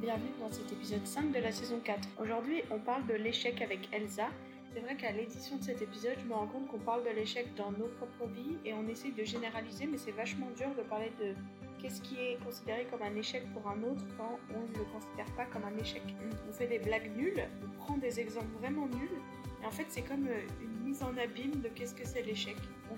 bienvenue 0.00 0.32
dans 0.40 0.50
cet 0.50 0.72
épisode 0.72 1.06
5 1.06 1.30
de 1.30 1.40
la 1.40 1.52
saison 1.52 1.78
4. 1.84 2.08
Aujourd'hui, 2.22 2.62
on 2.70 2.78
parle 2.78 3.06
de 3.06 3.12
l'échec 3.12 3.60
avec 3.60 3.86
Elsa. 3.92 4.28
C'est 4.72 4.80
vrai 4.80 4.96
qu'à 4.96 5.12
l'édition 5.12 5.56
de 5.58 5.62
cet 5.62 5.82
épisode, 5.82 6.14
je 6.18 6.24
me 6.24 6.32
rends 6.32 6.46
compte 6.46 6.68
qu'on 6.68 6.78
parle 6.78 7.04
de 7.04 7.10
l'échec 7.10 7.54
dans 7.54 7.70
nos 7.72 7.88
propres 7.98 8.26
vies 8.32 8.56
et 8.64 8.72
on 8.72 8.88
essaye 8.88 9.12
de 9.12 9.24
généraliser, 9.24 9.86
mais 9.86 9.98
c'est 9.98 10.12
vachement 10.12 10.48
dur 10.56 10.68
de 10.74 10.82
parler 10.82 11.12
de 11.20 11.34
qu'est-ce 11.78 12.00
qui 12.00 12.16
est 12.16 12.38
considéré 12.42 12.86
comme 12.90 13.02
un 13.02 13.14
échec 13.14 13.42
pour 13.52 13.68
un 13.68 13.82
autre 13.82 14.02
quand 14.16 14.38
on 14.54 14.72
ne 14.72 14.78
le 14.78 14.84
considère 14.84 15.30
pas 15.36 15.44
comme 15.52 15.64
un 15.64 15.76
échec. 15.78 16.02
On 16.48 16.52
fait 16.52 16.68
des 16.68 16.78
blagues 16.78 17.14
nulles, 17.14 17.46
on 17.62 17.84
prend 17.84 17.98
des 17.98 18.20
exemples 18.20 18.56
vraiment 18.58 18.86
nuls, 18.86 19.20
et 19.62 19.66
en 19.66 19.70
fait 19.70 19.86
c'est 19.88 20.02
comme 20.02 20.26
euh, 20.28 20.40
une 20.62 20.88
mise 20.88 21.02
en 21.02 21.14
abîme 21.18 21.60
de 21.60 21.68
qu'est-ce 21.68 21.94
que 21.94 22.06
c'est 22.06 22.22
l'échec. 22.22 22.56
On, 22.90 22.94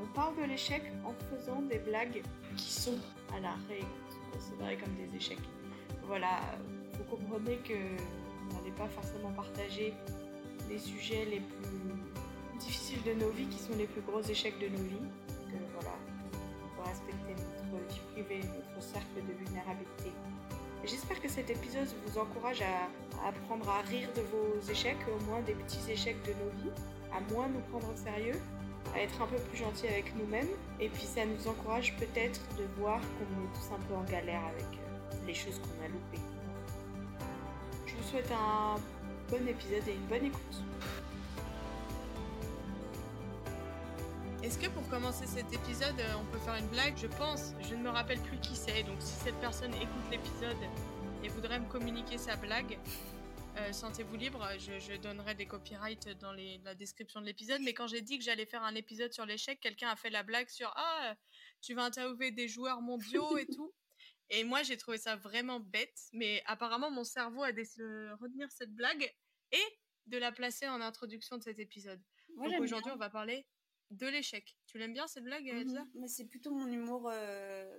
on 0.00 0.06
parle 0.14 0.36
de 0.36 0.44
l'échec 0.44 0.82
en 1.04 1.14
faisant 1.34 1.62
des 1.62 1.78
blagues 1.78 2.22
qui 2.56 2.70
sont 2.70 2.98
à 3.36 3.40
la 3.40 3.54
règle 3.68 3.86
considérées 4.32 4.76
comme 4.76 4.94
des 4.94 5.16
échecs. 5.16 5.40
Voilà, 6.06 6.40
vous 6.94 7.04
comprenez 7.04 7.56
que 7.58 7.72
vous 7.72 8.56
n'allez 8.56 8.72
pas 8.72 8.88
forcément 8.88 9.30
partager 9.32 9.94
les 10.68 10.78
sujets 10.78 11.24
les 11.24 11.40
plus 11.40 12.58
difficiles 12.58 13.02
de 13.04 13.12
nos 13.14 13.30
vies 13.30 13.46
qui 13.46 13.58
sont 13.58 13.76
les 13.76 13.86
plus 13.86 14.02
gros 14.02 14.22
échecs 14.22 14.58
de 14.58 14.68
nos 14.68 14.84
vies. 14.84 15.08
Que 15.48 15.56
voilà, 15.72 15.96
on 16.78 16.88
respecter 16.88 17.34
notre 17.72 17.88
vie 17.88 18.00
privée, 18.12 18.40
notre 18.44 18.82
cercle 18.82 19.16
de 19.16 19.32
vulnérabilité. 19.44 20.12
J'espère 20.84 21.20
que 21.22 21.28
cet 21.28 21.48
épisode 21.48 21.88
vous 22.06 22.18
encourage 22.18 22.60
à, 22.60 23.24
à, 23.24 23.28
apprendre 23.28 23.68
à 23.70 23.80
rire 23.82 24.08
de 24.14 24.20
vos 24.20 24.60
échecs, 24.70 24.98
au 25.08 25.24
moins 25.24 25.40
des 25.40 25.54
petits 25.54 25.90
échecs 25.90 26.22
de 26.26 26.32
nos 26.32 26.50
vies, 26.62 26.82
à 27.10 27.20
moins 27.32 27.48
nous 27.48 27.60
prendre 27.70 27.90
au 27.90 27.96
sérieux, 27.96 28.38
à 28.94 29.00
être 29.00 29.22
un 29.22 29.26
peu 29.26 29.36
plus 29.36 29.56
gentil 29.56 29.86
avec 29.86 30.14
nous-mêmes, 30.16 30.48
et 30.80 30.88
puis 30.88 31.04
ça 31.04 31.24
nous 31.24 31.48
encourage 31.48 31.96
peut-être 31.96 32.40
de 32.58 32.64
voir 32.78 33.00
qu'on 33.00 33.44
est 33.44 33.52
tous 33.54 33.74
un 33.74 33.78
peu 33.88 33.94
en 33.94 34.04
galère 34.04 34.42
avec 34.44 34.78
euh, 34.78 34.83
les 35.26 35.34
choses 35.34 35.60
qu'on 35.60 35.84
a 35.84 35.88
loupées. 35.88 36.20
Je 37.86 37.94
vous 37.94 38.02
souhaite 38.02 38.30
un 38.32 38.76
bon 39.30 39.46
épisode 39.48 39.86
et 39.88 39.94
une 39.94 40.06
bonne 40.06 40.24
écoute. 40.26 40.62
Est-ce 44.42 44.58
que 44.58 44.68
pour 44.68 44.86
commencer 44.90 45.26
cet 45.26 45.50
épisode, 45.54 45.98
euh, 46.00 46.14
on 46.20 46.24
peut 46.30 46.38
faire 46.38 46.56
une 46.56 46.68
blague? 46.68 46.94
Je 46.98 47.06
pense, 47.06 47.54
je 47.62 47.74
ne 47.74 47.82
me 47.82 47.88
rappelle 47.88 48.20
plus 48.20 48.38
qui 48.40 48.54
c'est, 48.54 48.82
donc 48.82 48.96
si 49.00 49.14
cette 49.14 49.40
personne 49.40 49.72
écoute 49.74 50.04
l'épisode 50.10 50.58
et 51.22 51.28
voudrait 51.28 51.58
me 51.58 51.66
communiquer 51.66 52.18
sa 52.18 52.36
blague, 52.36 52.78
euh, 53.56 53.72
sentez-vous 53.72 54.16
libre, 54.16 54.46
je, 54.58 54.96
donnerai 54.96 55.34
des 55.34 55.46
copyrights 55.46 56.08
dans 56.20 56.32
la 56.32 56.74
description 56.74 57.20
de 57.20 57.26
l'épisode. 57.26 57.60
Mais 57.62 57.72
quand 57.72 57.86
j'ai 57.86 58.02
dit 58.02 58.18
que 58.18 58.24
j'allais 58.24 58.46
faire 58.46 58.64
un 58.64 58.74
épisode 58.74 59.12
sur 59.12 59.24
l'échec, 59.24 59.60
quelqu'un 59.60 59.88
a 59.88 59.96
fait 59.96 60.10
la 60.10 60.22
blague 60.22 60.48
sur 60.48 60.72
Ah, 60.76 61.14
tu 61.60 61.72
vas 61.72 61.84
interviewer 61.84 62.30
des 62.30 62.48
joueurs 62.48 62.82
mondiaux 62.82 63.38
et 63.38 63.46
tout. 63.46 63.72
Et 64.30 64.44
moi, 64.44 64.62
j'ai 64.62 64.76
trouvé 64.76 64.98
ça 64.98 65.16
vraiment 65.16 65.60
bête. 65.60 66.08
Mais 66.12 66.42
apparemment, 66.46 66.90
mon 66.90 67.04
cerveau 67.04 67.42
a 67.42 67.52
décidé 67.52 67.84
de 67.84 68.12
retenir 68.20 68.50
cette 68.50 68.74
blague 68.74 69.12
et 69.52 69.64
de 70.06 70.18
la 70.18 70.32
placer 70.32 70.68
en 70.68 70.80
introduction 70.80 71.36
de 71.38 71.42
cet 71.42 71.58
épisode. 71.58 72.02
Moi, 72.36 72.48
Donc 72.48 72.60
aujourd'hui, 72.60 72.90
on 72.92 72.96
va 72.96 73.10
parler 73.10 73.46
de 73.90 74.06
l'échec. 74.06 74.56
Tu 74.66 74.78
l'aimes 74.78 74.92
bien 74.92 75.06
cette 75.06 75.24
blague, 75.24 75.46
Elsa? 75.46 75.84
Mhm, 75.84 75.90
Mais 75.94 76.08
c'est 76.08 76.26
plutôt 76.26 76.50
mon 76.50 76.66
humour 76.66 77.08
euh, 77.12 77.78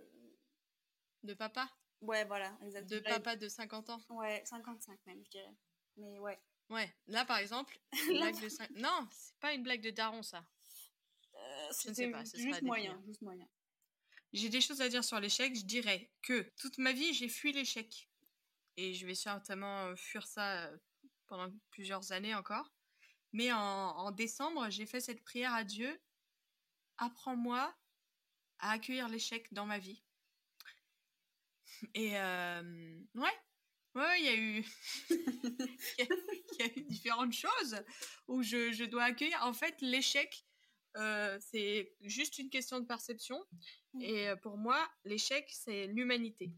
De 1.24 1.34
papa? 1.34 1.70
Ouais, 2.02 2.26
voilà, 2.26 2.58
exactement. 2.62 3.00
De 3.00 3.04
papa 3.06 3.36
de 3.36 3.48
50 3.48 3.90
ans? 3.90 4.02
Ouais, 4.10 4.44
55 4.46 5.00
même, 5.08 5.24
je 5.26 5.30
dirais. 5.30 5.56
Mais 5.98 6.20
ouais. 6.20 6.40
Ouais, 6.70 6.94
là 7.08 7.26
par 7.26 7.38
exemple, 7.38 7.78
blague 8.10 8.42
de 8.42 8.50
5... 8.50 8.70
Non, 8.72 9.08
c'est 9.12 9.36
pas 9.40 9.54
une 9.54 9.64
blague 9.64 9.82
de 9.82 9.92
daron 9.92 10.24
ça. 10.24 10.46
Euh, 11.36 11.68
Je 11.84 11.90
ne 11.90 11.94
sais 11.94 12.10
pas, 12.10 12.26
ce 12.26 12.38
sera 12.38 12.44
juste 12.44 12.64
à 12.64 12.66
moyen, 12.66 13.02
juste 13.06 13.22
moyen. 13.22 13.48
J'ai 14.36 14.50
des 14.50 14.60
choses 14.60 14.82
à 14.82 14.90
dire 14.90 15.02
sur 15.02 15.18
l'échec. 15.22 15.56
Je 15.56 15.64
dirais 15.64 16.12
que 16.22 16.42
toute 16.58 16.78
ma 16.78 16.92
vie, 16.92 17.14
j'ai 17.14 17.30
fui 17.30 17.54
l'échec. 17.54 18.10
Et 18.76 18.94
je 18.94 19.08
vais 19.08 19.16
certainement 19.16 19.86
euh, 19.86 19.96
fuir 19.96 20.28
ça 20.28 20.66
euh, 20.66 20.78
pendant 21.28 21.50
plusieurs 21.72 22.12
années 22.12 22.36
encore. 22.36 22.70
Mais 23.32 23.54
en, 23.54 24.12
décembre, 24.12 24.70
j'ai 24.70 24.86
fait 24.86 25.00
cette 25.00 25.24
prière 25.24 25.54
à 25.54 25.64
Dieu. 25.64 26.02
Apprends-moi 26.98 27.74
à 28.60 28.72
accueillir 28.72 29.08
l'échec 29.08 29.54
dans 29.54 29.66
ma 29.66 29.80
vie. 29.80 30.04
Et 31.94 32.18
euh, 32.18 33.00
ouais, 33.16 33.40
ouais, 33.96 34.20
il 34.20 34.26
y 34.26 34.28
a 34.28 34.36
eu, 34.36 34.66
il 36.00 36.60
y 36.60 36.62
a 36.62 36.78
eu 36.78 36.84
différentes 36.84 37.34
choses 37.34 37.82
où 38.28 38.44
je, 38.44 38.74
je 38.74 38.84
dois 38.84 39.04
accueillir. 39.04 39.42
En 39.44 39.54
fait, 39.54 39.80
l'échec, 39.80 40.46
euh, 40.96 41.38
c'est 41.40 41.94
juste 42.02 42.38
une 42.38 42.50
question 42.50 42.80
de 42.80 42.86
perception. 42.86 43.44
Et 44.02 44.30
euh, 44.30 44.36
pour 44.36 44.58
moi, 44.58 44.80
l'échec, 45.04 45.50
c'est 45.52 45.88
l'humanité. 45.88 46.52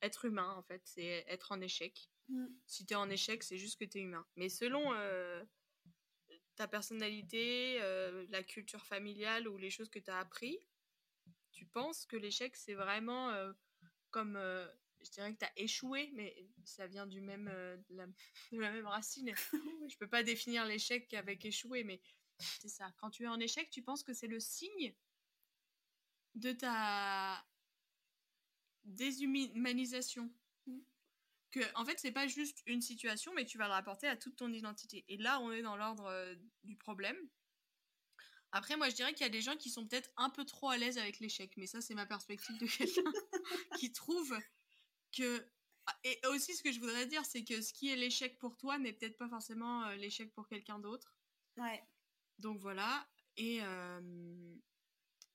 Être 0.00 0.24
humain, 0.24 0.54
en 0.56 0.62
fait, 0.62 0.82
c'est 0.84 1.24
être 1.28 1.52
en 1.52 1.60
échec. 1.60 2.10
Mm. 2.28 2.46
Si 2.66 2.86
tu 2.86 2.92
es 2.94 2.96
en 2.96 3.10
échec, 3.10 3.42
c'est 3.42 3.58
juste 3.58 3.78
que 3.78 3.84
tu 3.84 3.98
es 3.98 4.00
humain. 4.02 4.26
Mais 4.36 4.48
selon 4.48 4.92
euh, 4.94 5.42
ta 6.56 6.68
personnalité, 6.68 7.78
euh, 7.80 8.26
la 8.30 8.42
culture 8.42 8.84
familiale 8.84 9.48
ou 9.48 9.56
les 9.56 9.70
choses 9.70 9.90
que 9.90 9.98
tu 9.98 10.10
as 10.10 10.18
appris, 10.18 10.58
tu 11.52 11.66
penses 11.66 12.06
que 12.06 12.16
l'échec, 12.16 12.56
c'est 12.56 12.74
vraiment 12.74 13.32
comme. 14.10 14.34
je 15.00 15.10
dirais 15.10 15.32
que 15.32 15.38
tu 15.38 15.44
as 15.44 15.52
échoué, 15.56 16.10
mais 16.14 16.46
ça 16.64 16.86
vient 16.86 17.06
du 17.06 17.20
même, 17.20 17.48
euh, 17.52 17.76
de, 17.88 17.96
la, 17.96 18.06
de 18.52 18.60
la 18.60 18.70
même 18.70 18.86
racine. 18.86 19.32
Je 19.88 19.96
peux 19.96 20.08
pas 20.08 20.22
définir 20.22 20.64
l'échec 20.66 21.12
avec 21.14 21.44
échouer, 21.44 21.84
mais 21.84 22.00
c'est 22.60 22.68
ça. 22.68 22.92
Quand 22.98 23.10
tu 23.10 23.24
es 23.24 23.28
en 23.28 23.40
échec, 23.40 23.70
tu 23.70 23.82
penses 23.82 24.02
que 24.02 24.12
c'est 24.12 24.26
le 24.26 24.40
signe 24.40 24.94
de 26.34 26.52
ta 26.52 27.44
déshumanisation. 28.84 30.32
Mm. 30.66 30.78
Que, 31.50 31.60
en 31.76 31.84
fait, 31.84 31.98
c'est 31.98 32.12
pas 32.12 32.26
juste 32.26 32.62
une 32.66 32.80
situation, 32.80 33.32
mais 33.34 33.44
tu 33.44 33.58
vas 33.58 33.66
le 33.66 33.72
rapporter 33.72 34.08
à 34.08 34.16
toute 34.16 34.36
ton 34.36 34.52
identité. 34.52 35.04
Et 35.08 35.18
là, 35.18 35.40
on 35.40 35.52
est 35.52 35.62
dans 35.62 35.76
l'ordre 35.76 36.06
euh, 36.06 36.34
du 36.62 36.76
problème. 36.76 37.16
Après, 38.52 38.76
moi, 38.76 38.88
je 38.90 38.94
dirais 38.94 39.12
qu'il 39.12 39.24
y 39.24 39.28
a 39.28 39.32
des 39.32 39.40
gens 39.40 39.56
qui 39.56 39.70
sont 39.70 39.86
peut-être 39.86 40.10
un 40.16 40.30
peu 40.30 40.44
trop 40.44 40.68
à 40.68 40.76
l'aise 40.76 40.98
avec 40.98 41.20
l'échec, 41.20 41.52
mais 41.56 41.66
ça, 41.66 41.80
c'est 41.80 41.94
ma 41.94 42.06
perspective 42.06 42.56
de 42.58 42.66
quelqu'un 42.66 43.12
qui 43.78 43.92
trouve 43.92 44.38
que. 45.16 45.46
Ah, 45.86 45.98
Et 46.04 46.20
aussi, 46.28 46.54
ce 46.54 46.62
que 46.62 46.70
je 46.70 46.78
voudrais 46.78 47.06
dire, 47.06 47.24
c'est 47.24 47.44
que 47.44 47.60
ce 47.60 47.72
qui 47.72 47.90
est 47.90 47.96
l'échec 47.96 48.38
pour 48.38 48.56
toi 48.56 48.78
n'est 48.78 48.92
peut-être 48.92 49.16
pas 49.16 49.28
forcément 49.28 49.84
euh, 49.86 49.96
l'échec 49.96 50.32
pour 50.32 50.46
quelqu'un 50.46 50.78
d'autre. 50.78 51.16
Ouais. 51.56 51.82
Donc 52.38 52.58
voilà. 52.58 53.06
Et, 53.36 53.60
euh, 53.62 54.54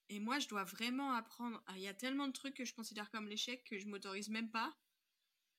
et 0.09 0.19
moi, 0.19 0.39
je 0.39 0.47
dois 0.47 0.63
vraiment 0.63 1.13
apprendre. 1.13 1.61
Ah, 1.67 1.73
Il 1.75 1.81
y 1.81 1.87
a 1.87 1.93
tellement 1.93 2.27
de 2.27 2.33
trucs 2.33 2.55
que 2.55 2.65
je 2.65 2.73
considère 2.73 3.09
comme 3.11 3.27
l'échec 3.27 3.63
que 3.63 3.77
je 3.77 3.87
m'autorise 3.87 4.29
même 4.29 4.51
pas. 4.51 4.75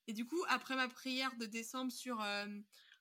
Et 0.07 0.13
du 0.13 0.27
coup, 0.27 0.43
après 0.49 0.77
ma 0.77 0.89
prière 0.89 1.37
de 1.37 1.47
décembre 1.47 1.93
sur 1.93 2.21
euh, 2.23 2.47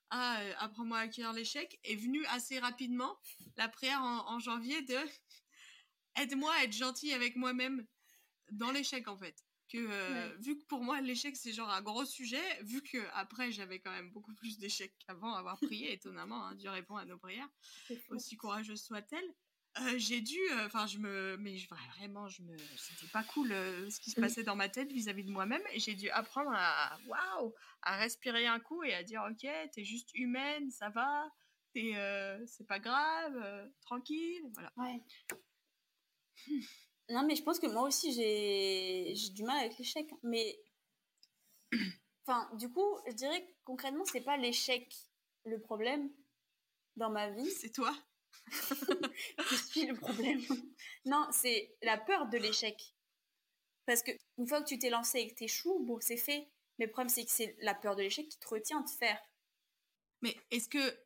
Ah, 0.10 0.42
euh, 0.42 0.54
apprends-moi 0.60 1.00
à 1.00 1.02
accueillir 1.02 1.34
l'échec, 1.34 1.80
est 1.84 1.96
venue 1.96 2.26
assez 2.28 2.60
rapidement 2.60 3.18
la 3.56 3.68
prière 3.70 4.02
en 4.04 4.40
janvier 4.40 4.82
de 4.84 4.98
Aide-moi 6.16 6.52
à 6.56 6.64
être 6.64 6.74
gentil 6.74 7.14
avec 7.14 7.36
moi-même 7.36 7.86
dans 8.52 8.72
l'échec 8.72 9.08
en 9.08 9.18
fait. 9.18 9.46
Que 9.70 9.78
euh, 9.78 10.30
Ouais. 10.30 10.36
vu 10.40 10.58
que 10.58 10.64
pour 10.66 10.82
moi 10.82 11.02
l'échec 11.02 11.36
c'est 11.36 11.52
genre 11.52 11.70
un 11.70 11.82
gros 11.82 12.06
sujet, 12.06 12.42
vu 12.64 12.82
que 12.82 12.98
après 13.14 13.52
j'avais 13.52 13.80
quand 13.80 13.92
même 13.92 14.12
beaucoup 14.12 14.34
plus 14.34 14.58
d'échecs 14.60 14.96
qu'avant 15.06 15.34
avoir 15.34 15.58
prié, 15.60 15.92
étonnamment, 16.00 16.46
hein, 16.46 16.56
Dieu 16.56 16.70
répond 16.70 16.96
à 16.96 17.04
nos 17.06 17.18
prières 17.18 17.50
aussi 18.12 18.38
courageuse 18.38 18.82
soit-elle, 18.82 19.26
euh, 19.82 19.98
j'ai 19.98 20.22
dû, 20.22 20.40
enfin 20.66 20.88
je 20.88 20.98
me, 21.00 21.36
mais 21.38 21.58
je- 21.58 21.68
vraiment 21.98 22.30
je 22.30 22.44
me, 22.44 22.58
c'était 22.78 23.08
pas 23.12 23.24
cool 23.26 23.50
ce 23.50 24.00
qui 24.00 24.10
se 24.12 24.20
passait 24.22 24.44
dans 24.44 24.56
ma 24.56 24.70
tête 24.70 24.90
vis-à-vis 24.92 25.26
de 25.26 25.32
moi-même 25.32 25.62
et 25.74 25.80
j'ai 25.80 25.96
dû 25.96 26.10
apprendre 26.12 26.52
à, 26.54 26.98
waouh, 27.06 27.54
à 27.82 27.98
respirer 27.98 28.48
un 28.48 28.60
coup 28.62 28.84
et 28.84 28.94
à 28.94 29.04
dire 29.04 29.24
ok, 29.30 29.46
t'es 29.74 29.84
juste 29.84 30.12
humaine, 30.16 30.72
ça 30.72 30.90
va, 30.90 31.30
t'es, 31.74 31.92
c'est 32.48 32.66
pas 32.66 32.80
grave, 32.80 33.70
tranquille, 33.82 34.50
voilà. 34.54 34.72
Ouais. 34.78 35.02
Non, 37.10 37.26
mais 37.26 37.36
je 37.36 37.44
pense 37.44 37.60
que 37.60 37.68
moi 37.68 37.84
aussi, 37.84 38.14
j'ai 38.14 39.14
j'ai 39.16 39.30
du 39.30 39.44
mal 39.44 39.58
avec 39.60 39.78
l'échec. 39.78 40.10
Mais. 40.24 40.60
Enfin, 42.30 42.50
du 42.56 42.70
coup, 42.70 43.00
je 43.08 43.14
dirais 43.14 43.42
que 43.42 43.52
concrètement, 43.64 44.04
c'est 44.04 44.20
pas 44.20 44.36
l'échec 44.36 44.94
le 45.46 45.62
problème 45.62 46.12
dans 46.98 47.10
ma 47.10 47.30
vie. 47.30 47.50
C'est 47.52 47.72
toi. 47.72 47.96
Je 48.48 49.56
suis 49.56 49.86
le 49.86 49.96
problème? 49.96 50.42
Non, 51.06 51.26
c'est 51.32 51.74
la 51.82 51.98
peur 51.98 52.28
de 52.28 52.38
l'échec. 52.38 52.76
Parce 53.86 54.04
que 54.04 54.12
une 54.38 54.46
fois 54.46 54.62
que 54.62 54.68
tu 54.68 54.78
t'es 54.78 54.90
lancé 54.90 55.20
et 55.20 55.30
que 55.30 55.36
t'échoues, 55.36 55.86
bon, 55.86 56.00
c'est 56.02 56.18
fait. 56.18 56.50
Mais 56.78 56.88
le 56.88 56.92
problème, 56.92 57.08
c'est 57.08 57.24
que 57.24 57.32
c'est 57.32 57.56
la 57.62 57.74
peur 57.74 57.96
de 57.96 58.02
l'échec 58.02 58.28
qui 58.28 58.38
te 58.38 58.48
retient 58.50 58.82
de 58.82 58.90
faire. 58.90 59.20
Mais 60.22 60.36
est-ce 60.52 60.68
que 60.68 61.00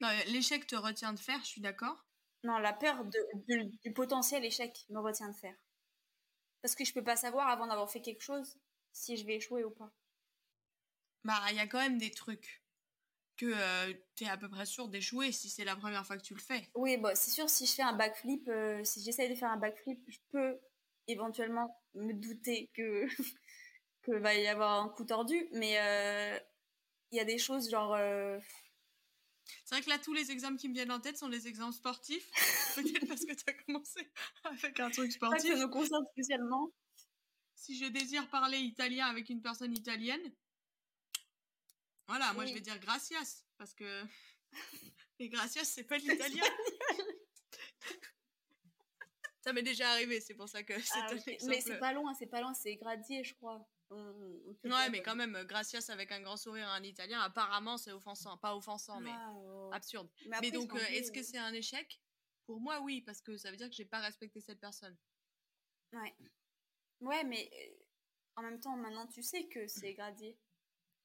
non, 0.00 0.08
l'échec 0.28 0.66
te 0.66 0.76
retient 0.76 1.12
de 1.12 1.18
faire 1.18 1.40
Je 1.40 1.48
suis 1.48 1.60
d'accord. 1.60 2.07
Non, 2.44 2.58
la 2.58 2.72
peur 2.72 3.04
de, 3.04 3.78
du 3.82 3.92
potentiel 3.92 4.44
échec 4.44 4.86
me 4.90 5.00
retient 5.00 5.28
de 5.28 5.36
faire. 5.36 5.56
Parce 6.62 6.74
que 6.74 6.84
je 6.84 6.92
peux 6.92 7.04
pas 7.04 7.16
savoir 7.16 7.48
avant 7.48 7.66
d'avoir 7.66 7.90
fait 7.90 8.00
quelque 8.00 8.22
chose 8.22 8.56
si 8.92 9.16
je 9.16 9.26
vais 9.26 9.36
échouer 9.36 9.64
ou 9.64 9.70
pas. 9.70 9.92
Bah, 11.24 11.40
il 11.50 11.56
y 11.56 11.60
a 11.60 11.66
quand 11.66 11.78
même 11.78 11.98
des 11.98 12.10
trucs 12.10 12.62
que 13.36 13.46
euh, 13.46 13.92
t'es 14.16 14.28
à 14.28 14.36
peu 14.36 14.48
près 14.48 14.66
sûr 14.66 14.88
d'échouer 14.88 15.30
si 15.30 15.48
c'est 15.48 15.64
la 15.64 15.76
première 15.76 16.04
fois 16.06 16.16
que 16.16 16.22
tu 16.22 16.34
le 16.34 16.40
fais. 16.40 16.68
Oui, 16.74 16.96
bah, 16.96 17.14
c'est 17.14 17.30
sûr, 17.30 17.48
si 17.48 17.66
je 17.66 17.74
fais 17.74 17.82
un 17.82 17.92
backflip, 17.92 18.48
euh, 18.48 18.82
si 18.84 19.02
j'essaye 19.02 19.28
de 19.28 19.34
faire 19.34 19.50
un 19.50 19.56
backflip, 19.56 20.00
je 20.08 20.18
peux 20.30 20.58
éventuellement 21.06 21.80
me 21.94 22.12
douter 22.12 22.70
que, 22.74 23.06
que 24.02 24.12
va 24.12 24.34
y 24.34 24.46
avoir 24.48 24.82
un 24.82 24.88
coup 24.88 25.04
tordu, 25.04 25.48
mais 25.52 25.72
il 27.10 27.16
y 27.16 27.20
a 27.20 27.24
des 27.24 27.38
choses 27.38 27.70
genre. 27.70 27.96
C'est 29.64 29.74
vrai 29.74 29.82
que 29.82 29.90
là, 29.90 29.98
tous 29.98 30.12
les 30.12 30.30
exemples 30.30 30.58
qui 30.58 30.68
me 30.68 30.74
viennent 30.74 30.92
en 30.92 31.00
tête 31.00 31.18
sont 31.18 31.28
des 31.28 31.46
exemples 31.48 31.74
sportifs. 31.74 32.30
Peut-être 32.74 33.06
parce 33.06 33.24
que 33.24 33.34
tu 33.34 33.44
as 33.46 33.52
commencé 33.54 34.10
avec 34.44 34.80
un 34.80 34.90
truc 34.90 35.12
sportif. 35.12 35.52
Ça 35.52 35.56
me 35.56 35.68
concerne 35.68 36.04
spécialement. 36.12 36.70
Si 37.54 37.76
je 37.78 37.86
désire 37.86 38.28
parler 38.28 38.58
italien 38.58 39.06
avec 39.06 39.28
une 39.30 39.42
personne 39.42 39.76
italienne, 39.76 40.32
voilà, 42.06 42.32
moi 42.32 42.46
je 42.46 42.54
vais 42.54 42.60
dire 42.60 42.78
gracias. 42.78 43.44
Parce 43.58 43.74
que. 43.74 44.04
Et 45.20 45.28
gracias, 45.28 45.64
c'est 45.64 45.84
pas 45.84 45.98
de 45.98 46.04
l'italien. 46.04 46.44
ça 49.40 49.52
m'est 49.52 49.62
déjà 49.62 49.90
arrivé, 49.90 50.20
c'est 50.20 50.34
pour 50.34 50.48
ça 50.48 50.62
que 50.62 50.78
c'est 50.80 50.98
ah, 50.98 51.10
Mais 51.46 51.60
c'est 51.60 51.78
pas 51.78 51.92
loin, 51.92 52.14
c'est 52.14 52.26
pas 52.26 52.40
loin, 52.40 52.54
c'est 52.54 52.76
gradier, 52.76 53.24
je 53.24 53.34
crois. 53.34 53.68
Ouais, 53.90 54.90
mais 54.90 55.02
quand 55.02 55.16
même, 55.16 55.44
gracias 55.44 55.90
avec 55.90 56.12
un 56.12 56.20
grand 56.20 56.36
sourire 56.36 56.68
en 56.68 56.82
italien, 56.82 57.20
apparemment 57.20 57.76
c'est 57.76 57.92
offensant. 57.92 58.36
Pas 58.38 58.54
offensant, 58.54 59.00
mais 59.00 59.12
absurde. 59.72 60.08
Mais, 60.40 60.50
donc, 60.50 60.74
euh, 60.74 60.78
est-ce 60.90 61.12
que 61.12 61.22
c'est 61.22 61.38
un 61.38 61.52
échec? 61.52 62.00
Pour 62.46 62.60
moi, 62.60 62.80
oui, 62.80 63.02
parce 63.02 63.20
que 63.20 63.36
ça 63.36 63.50
veut 63.50 63.56
dire 63.56 63.68
que 63.68 63.74
j'ai 63.74 63.84
pas 63.84 64.00
respecté 64.00 64.40
cette 64.40 64.60
personne. 64.60 64.96
Ouais. 65.92 66.14
Ouais, 67.00 67.24
mais 67.24 67.50
euh, 67.52 67.84
en 68.36 68.42
même 68.42 68.60
temps, 68.60 68.76
maintenant 68.76 69.06
tu 69.06 69.22
sais 69.22 69.46
que 69.48 69.66
c'est 69.68 69.94
gradier. 69.94 70.38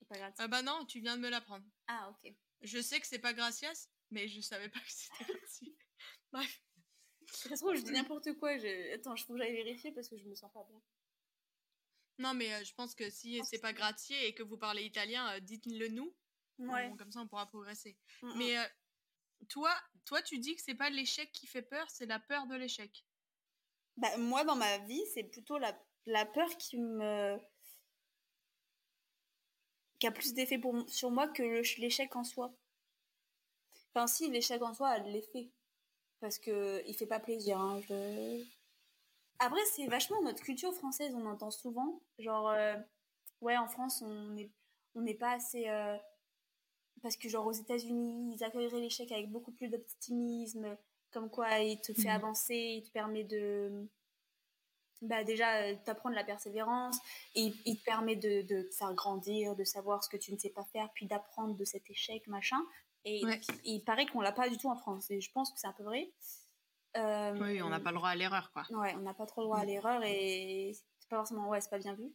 Pas 0.10 0.32
ah 0.38 0.48
bah 0.48 0.62
non, 0.62 0.86
tu 0.86 1.00
viens 1.00 1.16
de 1.16 1.22
me 1.22 1.30
l'apprendre. 1.30 1.66
Ah, 1.88 2.10
ok. 2.10 2.34
Je 2.62 2.82
sais 2.82 3.00
que 3.00 3.08
c'est 3.08 3.20
pas 3.20 3.34
gracias, 3.34 3.90
mais 4.10 4.28
je 4.28 4.42
savais 4.42 4.70
pas 4.70 4.80
que 4.80 4.92
c'était 4.92 5.34
gratuit. 5.34 5.78
Bref. 6.32 6.62
Ça 7.28 7.56
se 7.56 7.62
trouve, 7.62 7.76
je 7.76 7.82
dis 7.82 7.92
n'importe 7.94 8.34
quoi. 8.38 8.58
Je... 8.58 8.94
Attends, 8.94 9.16
je 9.16 9.26
faut 9.26 9.34
que 9.34 9.40
j'aille 9.40 9.56
vérifier 9.56 9.92
parce 9.92 10.10
que 10.10 10.18
je 10.18 10.26
me 10.26 10.36
sens 10.36 10.52
pas 10.52 10.64
bien. 10.64 10.82
Non, 12.20 12.34
mais 12.34 12.54
euh, 12.54 12.64
je 12.64 12.74
pense 12.76 12.94
que 12.96 13.10
si 13.10 13.42
c'est 13.44 13.60
pas 13.60 13.74
gratier 13.74 14.28
et 14.28 14.34
que 14.34 14.44
vous 14.44 14.58
parlez 14.58 14.84
italien, 14.84 15.36
euh, 15.36 15.40
dites-le 15.40 15.88
nous. 15.90 16.14
Ouais. 16.60 16.94
comme 16.98 17.12
ça, 17.12 17.20
on 17.22 17.28
pourra 17.28 17.48
progresser. 17.48 17.98
Mais 18.38 18.58
euh, 18.58 18.66
toi, 19.50 19.74
toi, 20.06 20.22
tu 20.22 20.38
dis 20.38 20.56
que 20.56 20.62
c'est 20.62 20.76
pas 20.76 20.90
l'échec 20.90 21.32
qui 21.32 21.48
fait 21.48 21.64
peur, 21.64 21.90
c'est 21.90 22.06
la 22.06 22.20
peur 22.20 22.46
de 22.48 22.56
l'échec. 22.56 23.06
Bah, 23.98 24.16
moi, 24.18 24.44
dans 24.44 24.56
ma 24.56 24.78
vie, 24.80 25.04
c'est 25.14 25.24
plutôt 25.24 25.58
la, 25.58 25.78
la 26.06 26.26
peur 26.26 26.50
qui 26.58 26.78
me. 26.78 27.38
qui 30.00 30.08
a 30.08 30.12
plus 30.12 30.34
d'effet 30.34 30.62
sur 30.88 31.10
moi 31.10 31.28
que 31.28 31.44
l'échec 31.80 32.16
en 32.16 32.24
soi. 32.24 32.54
Enfin, 33.90 34.08
si, 34.08 34.30
l'échec 34.30 34.62
en 34.62 34.74
soi 34.74 34.90
a 34.90 35.00
de 35.00 35.10
l'effet. 35.10 35.52
Parce 36.20 36.38
que 36.38 36.84
il 36.88 36.96
fait 36.96 37.08
pas 37.08 37.20
plaisir. 37.20 37.60
Hein, 37.60 37.82
Après, 39.46 39.64
c'est 39.76 39.88
vachement 39.88 40.22
notre 40.22 40.42
culture 40.42 40.74
française, 40.74 41.14
on 41.16 41.26
entend 41.26 41.52
souvent. 41.52 42.02
Genre, 42.18 42.50
euh, 42.50 42.76
ouais, 43.42 43.58
en 43.58 43.68
France, 43.68 44.02
on 44.02 44.30
n'est 44.30 44.52
on 44.96 45.02
n'est 45.02 45.16
pas 45.16 45.32
assez. 45.32 45.68
Euh, 45.68 45.98
parce 47.02 47.18
que, 47.18 47.28
genre, 47.28 47.46
aux 47.46 47.52
États-Unis, 47.52 48.36
ils 48.36 48.44
accueilleraient 48.44 48.80
l'échec 48.80 49.12
avec 49.12 49.30
beaucoup 49.30 49.52
plus 49.52 49.68
d'optimisme. 49.68 50.78
Comme 51.12 51.30
quoi, 51.30 51.60
il 51.60 51.80
te 51.82 51.94
fait 51.94 52.08
mmh. 52.08 52.20
avancer, 52.22 52.56
il 52.56 52.84
te 52.84 52.92
permet 52.92 53.24
de. 53.24 53.90
Bah, 55.02 55.26
déjà, 55.26 55.64
euh, 55.64 55.76
t'apprendre 55.84 56.16
la 56.16 56.24
persévérance, 56.24 56.98
et 57.36 57.52
il 57.66 57.78
te 57.78 57.84
permet 57.84 58.16
de, 58.16 58.44
de 58.44 58.70
faire 58.72 58.94
grandir, 58.94 59.56
de 59.56 59.66
savoir 59.66 60.02
ce 60.04 60.10
que 60.10 60.16
tu 60.16 60.32
ne 60.32 60.38
sais 60.38 60.52
pas 60.52 60.64
faire, 60.72 60.90
puis 60.94 61.06
d'apprendre 61.06 61.56
de 61.56 61.66
cet 61.66 61.90
échec, 61.90 62.26
machin. 62.28 62.60
Et 63.06 63.22
il 63.66 63.84
paraît 63.84 64.06
qu'on 64.06 64.22
l'a 64.22 64.32
pas 64.32 64.48
du 64.48 64.58
tout 64.58 64.70
en 64.70 64.78
France. 64.78 65.12
Et 65.12 65.20
je 65.20 65.30
pense 65.34 65.52
que 65.52 65.60
c'est 65.60 65.68
un 65.68 65.74
peu 65.74 65.84
vrai. 65.84 66.14
Euh, 66.96 67.38
oui, 67.40 67.62
on 67.62 67.70
n'a 67.70 67.80
pas 67.80 67.92
le 67.92 67.98
droit 67.98 68.10
à 68.10 68.16
l'erreur, 68.16 68.52
quoi. 68.52 68.66
Ouais, 68.70 68.94
on 68.96 69.02
n'a 69.02 69.14
pas 69.14 69.26
trop 69.26 69.42
le 69.42 69.48
droit 69.48 69.60
à 69.60 69.66
l'erreur 69.66 70.04
et 70.04 70.72
c'est 70.74 71.10
pas 71.10 71.18
forcément, 71.18 71.50
ouais, 71.50 71.60
c'est 71.60 71.70
pas 71.70 71.80
bien 71.80 71.96
vu. 71.96 72.14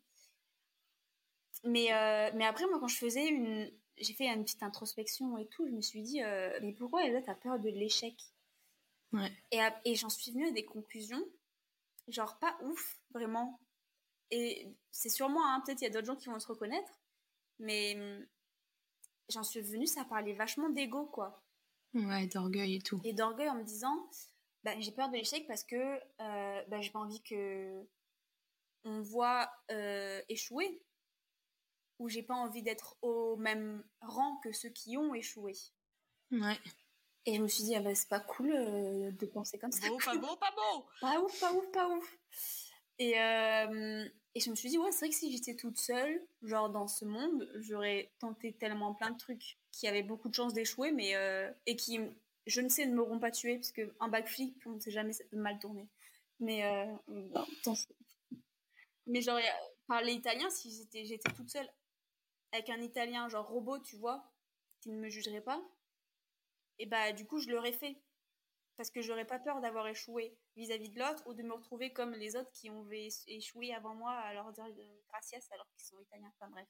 Mais, 1.64 1.92
euh, 1.92 2.30
mais 2.34 2.46
après, 2.46 2.66
moi, 2.66 2.78
quand 2.78 2.88
je 2.88 2.98
faisais 2.98 3.26
une. 3.26 3.70
J'ai 4.00 4.14
fait 4.14 4.28
une 4.28 4.44
petite 4.44 4.62
introspection 4.62 5.38
et 5.38 5.48
tout, 5.48 5.66
je 5.66 5.72
me 5.72 5.80
suis 5.80 6.02
dit, 6.02 6.22
euh, 6.22 6.56
mais 6.62 6.72
pourquoi 6.72 7.02
tu 7.02 7.20
t'as 7.24 7.34
peur 7.34 7.58
de 7.58 7.68
l'échec? 7.68 8.14
Ouais. 9.12 9.32
Et, 9.50 9.58
et 9.84 9.96
j'en 9.96 10.08
suis 10.08 10.30
venue 10.30 10.46
à 10.46 10.52
des 10.52 10.64
conclusions, 10.64 11.24
genre 12.06 12.38
pas 12.38 12.56
ouf, 12.62 12.96
vraiment. 13.10 13.58
Et 14.30 14.72
c'est 14.92 15.18
moi, 15.22 15.42
hein, 15.46 15.60
peut-être 15.66 15.80
il 15.80 15.84
y 15.84 15.88
a 15.88 15.90
d'autres 15.90 16.06
gens 16.06 16.14
qui 16.14 16.28
vont 16.28 16.38
se 16.38 16.46
reconnaître, 16.46 17.00
mais 17.58 17.96
j'en 19.28 19.42
suis 19.42 19.62
venue, 19.62 19.88
ça 19.88 20.04
parlait 20.04 20.34
vachement 20.34 20.70
d'ego, 20.70 21.06
quoi. 21.06 21.42
Ouais, 21.94 22.28
d'orgueil 22.28 22.76
et 22.76 22.80
tout. 22.80 23.00
Et 23.02 23.14
d'orgueil 23.14 23.48
en 23.48 23.56
me 23.56 23.64
disant, 23.64 24.08
bah, 24.64 24.74
j'ai 24.78 24.92
peur 24.92 25.08
de 25.08 25.16
l'échec 25.16 25.46
parce 25.46 25.64
que 25.64 25.76
euh, 25.76 26.64
bah, 26.68 26.80
j'ai 26.80 26.90
pas 26.90 26.98
envie 26.98 27.22
que 27.22 27.86
on 28.84 29.02
voit 29.02 29.50
euh, 29.70 30.22
échouer, 30.28 30.82
ou 31.98 32.08
j'ai 32.08 32.22
pas 32.22 32.34
envie 32.34 32.62
d'être 32.62 32.96
au 33.02 33.36
même 33.36 33.84
rang 34.00 34.38
que 34.42 34.52
ceux 34.52 34.70
qui 34.70 34.96
ont 34.96 35.14
échoué. 35.14 35.52
Ouais. 36.30 36.58
Et 37.26 37.34
je 37.34 37.42
me 37.42 37.48
suis 37.48 37.64
dit, 37.64 37.74
ah 37.74 37.80
bah, 37.80 37.94
c'est 37.94 38.08
pas 38.08 38.20
cool 38.20 38.52
euh, 38.52 39.10
de 39.10 39.26
penser 39.26 39.58
comme 39.58 39.72
ça. 39.72 39.88
Beau, 39.88 39.98
pas 39.98 40.16
beau, 40.16 40.36
pas 40.36 40.50
beau 40.52 40.86
Pas 41.00 41.20
ouf, 41.20 41.40
pas 41.40 41.52
ouf, 41.52 41.70
pas 41.72 41.88
ouf 41.88 42.18
et, 43.00 43.14
et 44.38 44.40
je 44.40 44.50
me 44.50 44.54
suis 44.54 44.68
dit, 44.68 44.78
ouais, 44.78 44.92
c'est 44.92 45.06
vrai 45.06 45.08
que 45.08 45.14
si 45.16 45.32
j'étais 45.32 45.56
toute 45.56 45.78
seule, 45.78 46.20
genre 46.42 46.70
dans 46.70 46.86
ce 46.86 47.04
monde, 47.04 47.50
j'aurais 47.56 48.12
tenté 48.20 48.52
tellement 48.52 48.94
plein 48.94 49.10
de 49.10 49.16
trucs 49.16 49.58
qui 49.72 49.88
avaient 49.88 50.04
beaucoup 50.04 50.28
de 50.28 50.34
chances 50.34 50.54
d'échouer, 50.54 50.92
mais 50.92 51.16
euh, 51.16 51.50
et 51.66 51.74
qui, 51.74 51.98
je 52.48 52.60
ne 52.60 52.68
sais, 52.68 52.86
ne 52.86 52.94
m'auront 52.94 53.18
pas 53.18 53.30
tué, 53.30 53.56
parce 53.56 53.72
qu'un 53.72 54.08
backflip, 54.08 54.66
on 54.66 54.72
ne 54.72 54.80
sait 54.80 54.90
jamais, 54.90 55.12
ça 55.12 55.24
peut 55.24 55.36
mal 55.36 55.58
tourner. 55.58 55.88
Mais, 56.40 56.64
euh, 56.64 57.72
mais 59.06 59.20
genre, 59.20 59.38
parler 59.86 60.12
italien, 60.12 60.50
si 60.50 60.70
j'étais, 60.70 61.04
j'étais 61.04 61.32
toute 61.32 61.50
seule 61.50 61.68
avec 62.52 62.70
un 62.70 62.80
italien, 62.80 63.28
genre 63.28 63.46
robot, 63.46 63.78
tu 63.78 63.96
vois, 63.96 64.32
qui 64.80 64.90
ne 64.90 64.98
me 64.98 65.08
jugerait 65.08 65.42
pas, 65.42 65.62
et 66.78 66.86
bah, 66.86 67.12
du 67.12 67.26
coup, 67.26 67.38
je 67.40 67.50
l'aurais 67.50 67.72
fait 67.72 68.00
parce 68.76 68.90
que 68.90 69.02
j'aurais 69.02 69.26
pas 69.26 69.40
peur 69.40 69.60
d'avoir 69.60 69.88
échoué 69.88 70.38
vis-à-vis 70.56 70.90
de 70.90 70.98
l'autre 71.00 71.26
ou 71.26 71.34
de 71.34 71.42
me 71.42 71.52
retrouver 71.52 71.92
comme 71.92 72.12
les 72.12 72.36
autres 72.36 72.52
qui 72.52 72.70
ont 72.70 72.88
échoué 73.26 73.74
avant 73.74 73.94
moi 73.94 74.12
à 74.12 74.32
leur 74.32 74.52
dire 74.52 74.66
gracias 75.08 75.48
alors 75.50 75.68
qu'ils 75.72 75.84
sont 75.84 75.98
italiens. 75.98 76.32
Enfin 76.38 76.50
bref. 76.50 76.68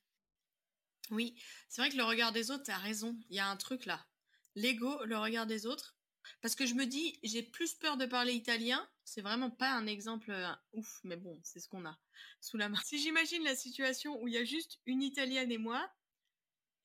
Oui, 1.11 1.39
c'est 1.69 1.83
vrai 1.83 1.91
que 1.91 1.97
le 1.97 2.05
regard 2.05 2.33
des 2.33 2.51
autres, 2.51 2.65
tu 2.65 2.71
as 2.71 2.79
raison. 2.79 3.15
Il 3.29 3.37
y 3.37 3.41
a 3.41 3.47
un 3.47 3.57
truc 3.57 3.85
là. 3.85 4.07
L'ego, 4.55 5.05
le 5.05 5.19
regard 5.19 5.47
des 5.47 5.67
autres. 5.67 5.97
Parce 6.43 6.55
que 6.55 6.67
je 6.67 6.75
me 6.75 6.85
dis, 6.85 7.19
j'ai 7.23 7.43
plus 7.43 7.75
peur 7.75 7.97
de 7.97 8.07
parler 8.07 8.33
italien. 8.33 8.87
C'est 9.05 9.23
vraiment 9.23 9.51
pas 9.51 9.71
un 9.71 9.87
exemple 9.87 10.31
euh, 10.31 10.53
ouf, 10.73 11.01
mais 11.05 11.17
bon, 11.17 11.39
c'est 11.43 11.61
ce 11.61 11.69
qu'on 11.69 11.87
a 11.87 11.99
sous 12.41 12.57
la 12.57 12.69
main. 12.69 12.79
Si 12.85 12.99
j'imagine 12.99 13.43
la 13.45 13.57
situation 13.57 14.21
où 14.23 14.29
il 14.29 14.35
y 14.35 14.39
a 14.39 14.45
juste 14.45 14.79
une 14.87 15.03
italienne 15.03 15.51
et 15.51 15.59
moi, 15.59 15.91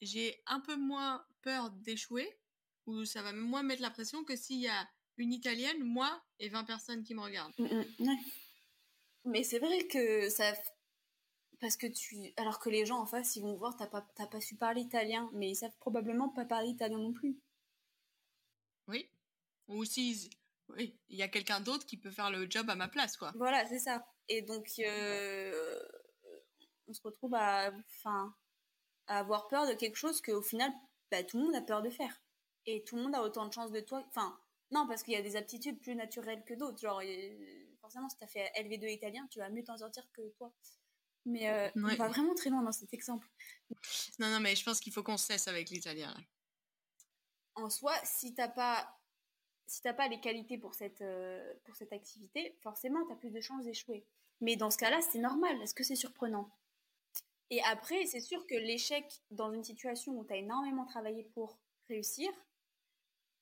j'ai 0.01 0.41
un 0.48 0.60
peu 0.60 0.75
moins 0.75 1.25
peur 1.41 1.72
d'échouer, 1.72 2.38
ou 2.86 3.05
ça 3.05 3.22
va 3.22 3.34
moins 3.34 3.63
mettre 3.63 3.82
la 3.82 3.91
pression 3.91 4.24
que 4.24 4.36
s'il 4.36 4.60
y 4.60 4.67
a 4.67 4.89
une 5.17 5.34
italienne, 5.34 5.84
moi 5.84 6.22
et 6.39 6.50
20 6.50 6.63
personnes 6.63 7.03
qui 7.03 7.13
me 7.13 7.22
regardent. 7.22 7.53
Mm, 7.58 7.84
mm, 8.00 8.17
Mais 9.25 9.43
c'est 9.43 9.60
vrai 9.60 9.88
que 9.88 10.29
ça. 10.29 10.53
Parce 11.60 11.77
que 11.77 11.88
tu. 11.88 12.34
Alors 12.36 12.60
que 12.60 12.70
les 12.70 12.86
gens 12.86 13.00
en 13.00 13.05
face, 13.05 13.36
ils 13.36 13.41
vont 13.41 13.55
voir, 13.55 13.77
t'as 13.77 13.88
pas, 13.88 14.01
pas 14.01 14.41
su 14.41 14.55
parler 14.55 14.82
italien, 14.82 15.29
mais 15.34 15.51
ils 15.51 15.55
savent 15.55 15.77
probablement 15.79 16.29
pas 16.29 16.46
parler 16.46 16.70
italien 16.70 16.98
non 16.98 17.13
plus. 17.13 17.38
Ou 19.67 19.86
si. 19.86 20.29
Oui, 20.70 20.98
il 21.10 21.17
y 21.17 21.24
a 21.24 21.27
quelqu'un 21.27 21.60
d'autre 21.60 21.86
qui 21.86 21.98
peut 21.98 22.12
faire 22.12 22.32
le 22.32 22.50
job 22.50 22.70
à 22.70 22.75
ma 22.75 22.88
place, 22.88 23.17
quoi. 23.17 23.32
Voilà, 23.36 23.65
c'est 23.67 23.79
ça. 23.79 24.05
Et 24.29 24.41
donc, 24.41 24.67
euh, 24.79 25.79
on 26.88 26.93
se 26.93 27.01
retrouve 27.01 27.34
à, 27.36 27.72
enfin, 27.98 28.34
à 29.08 29.20
avoir 29.20 29.48
peur 29.48 29.67
de 29.67 29.74
quelque 29.74 29.98
chose 29.98 30.22
qu'au 30.22 30.41
final, 30.41 30.72
bah, 31.12 31.24
tout 31.24 31.38
le 31.38 31.43
monde 31.43 31.55
a 31.55 31.62
peur 31.62 31.82
de 31.82 31.89
faire. 31.89 32.22
Et 32.65 32.84
tout 32.86 32.96
le 32.96 33.03
monde 33.03 33.15
a 33.15 33.22
autant 33.22 33.46
de 33.48 33.53
chances 33.53 33.72
de 33.72 33.82
toi. 33.82 34.03
Enfin, 34.08 34.39
non, 34.72 34.88
parce 34.88 35.03
qu'il 35.03 35.13
y 35.13 35.17
a 35.17 35.22
des 35.22 35.36
aptitudes 35.36 35.79
plus 35.82 35.96
naturelles 35.96 36.43
que 36.46 36.53
d'autres. 36.53 36.79
Genre, 36.79 37.01
forcément, 37.82 38.10
si 38.10 38.17
tu 38.17 38.24
as 38.24 38.27
fait 38.27 38.51
LV2 38.55 38.91
italien, 38.91 39.27
tu 39.29 39.39
vas 39.39 39.50
mieux 39.50 39.63
t'en 39.63 39.77
sortir 39.77 40.03
que 40.13 40.22
toi. 40.38 40.53
Mais 41.25 41.50
euh, 41.50 41.70
on 41.75 41.96
va 41.96 42.08
vraiment 42.08 42.36
très 42.36 42.50
loin 42.50 42.63
dans 42.63 42.72
cet 42.72 42.93
exemple. 42.93 43.27
Non, 44.20 44.29
non, 44.29 44.39
mais 44.39 44.55
je 44.55 44.63
pense 44.63 44.79
qu'il 44.79 44.91
faut 44.93 45.03
qu'on 45.03 45.17
cesse 45.17 45.48
avec 45.48 45.70
l'italien. 45.70 46.13
En 47.55 47.70
soi, 47.70 47.93
si 48.03 48.34
t'as 48.34 48.50
pas, 48.50 49.00
si 49.67 49.82
t'as 49.82 49.93
pas 49.93 50.08
les 50.08 50.20
qualités 50.20 50.58
pour 50.58 50.74
cette, 50.74 51.01
euh, 51.01 51.53
pour 51.65 51.75
cette 51.75 51.93
activité, 51.93 52.58
forcément, 52.62 53.05
tu 53.05 53.13
as 53.13 53.15
plus 53.15 53.32
de 53.32 53.41
chances 53.41 53.65
d'échouer. 53.65 54.05
Mais 54.41 54.55
dans 54.55 54.70
ce 54.70 54.77
cas-là, 54.77 55.01
c'est 55.01 55.20
normal. 55.20 55.62
Est-ce 55.62 55.74
que 55.74 55.84
c'est 55.84 55.96
surprenant? 55.96 56.50
Et 57.50 57.62
après, 57.63 58.05
c'est 58.05 58.20
sûr 58.20 58.46
que 58.48 58.55
l'échec 58.55 59.05
dans 59.32 59.51
une 59.51 59.63
situation 59.63 60.13
où 60.13 60.25
tu 60.25 60.34
as 60.34 60.38
énormément 60.38 60.86
travaillé 60.86 61.24
pour 61.34 61.60
réussir, 61.88 62.32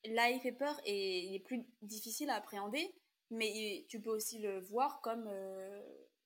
là, 0.06 0.30
il 0.30 0.40
fait 0.42 0.52
peur 0.52 0.80
et 0.86 1.26
il 1.26 1.36
est 1.36 1.40
plus 1.40 1.66
difficile 1.82 2.30
à 2.30 2.36
appréhender, 2.36 2.94
mais 3.30 3.86
tu 3.90 4.02
peux 4.02 4.10
aussi 4.10 4.40
le 4.40 4.60
voir 4.60 5.02
comme 5.02 5.28
euh, 5.28 5.82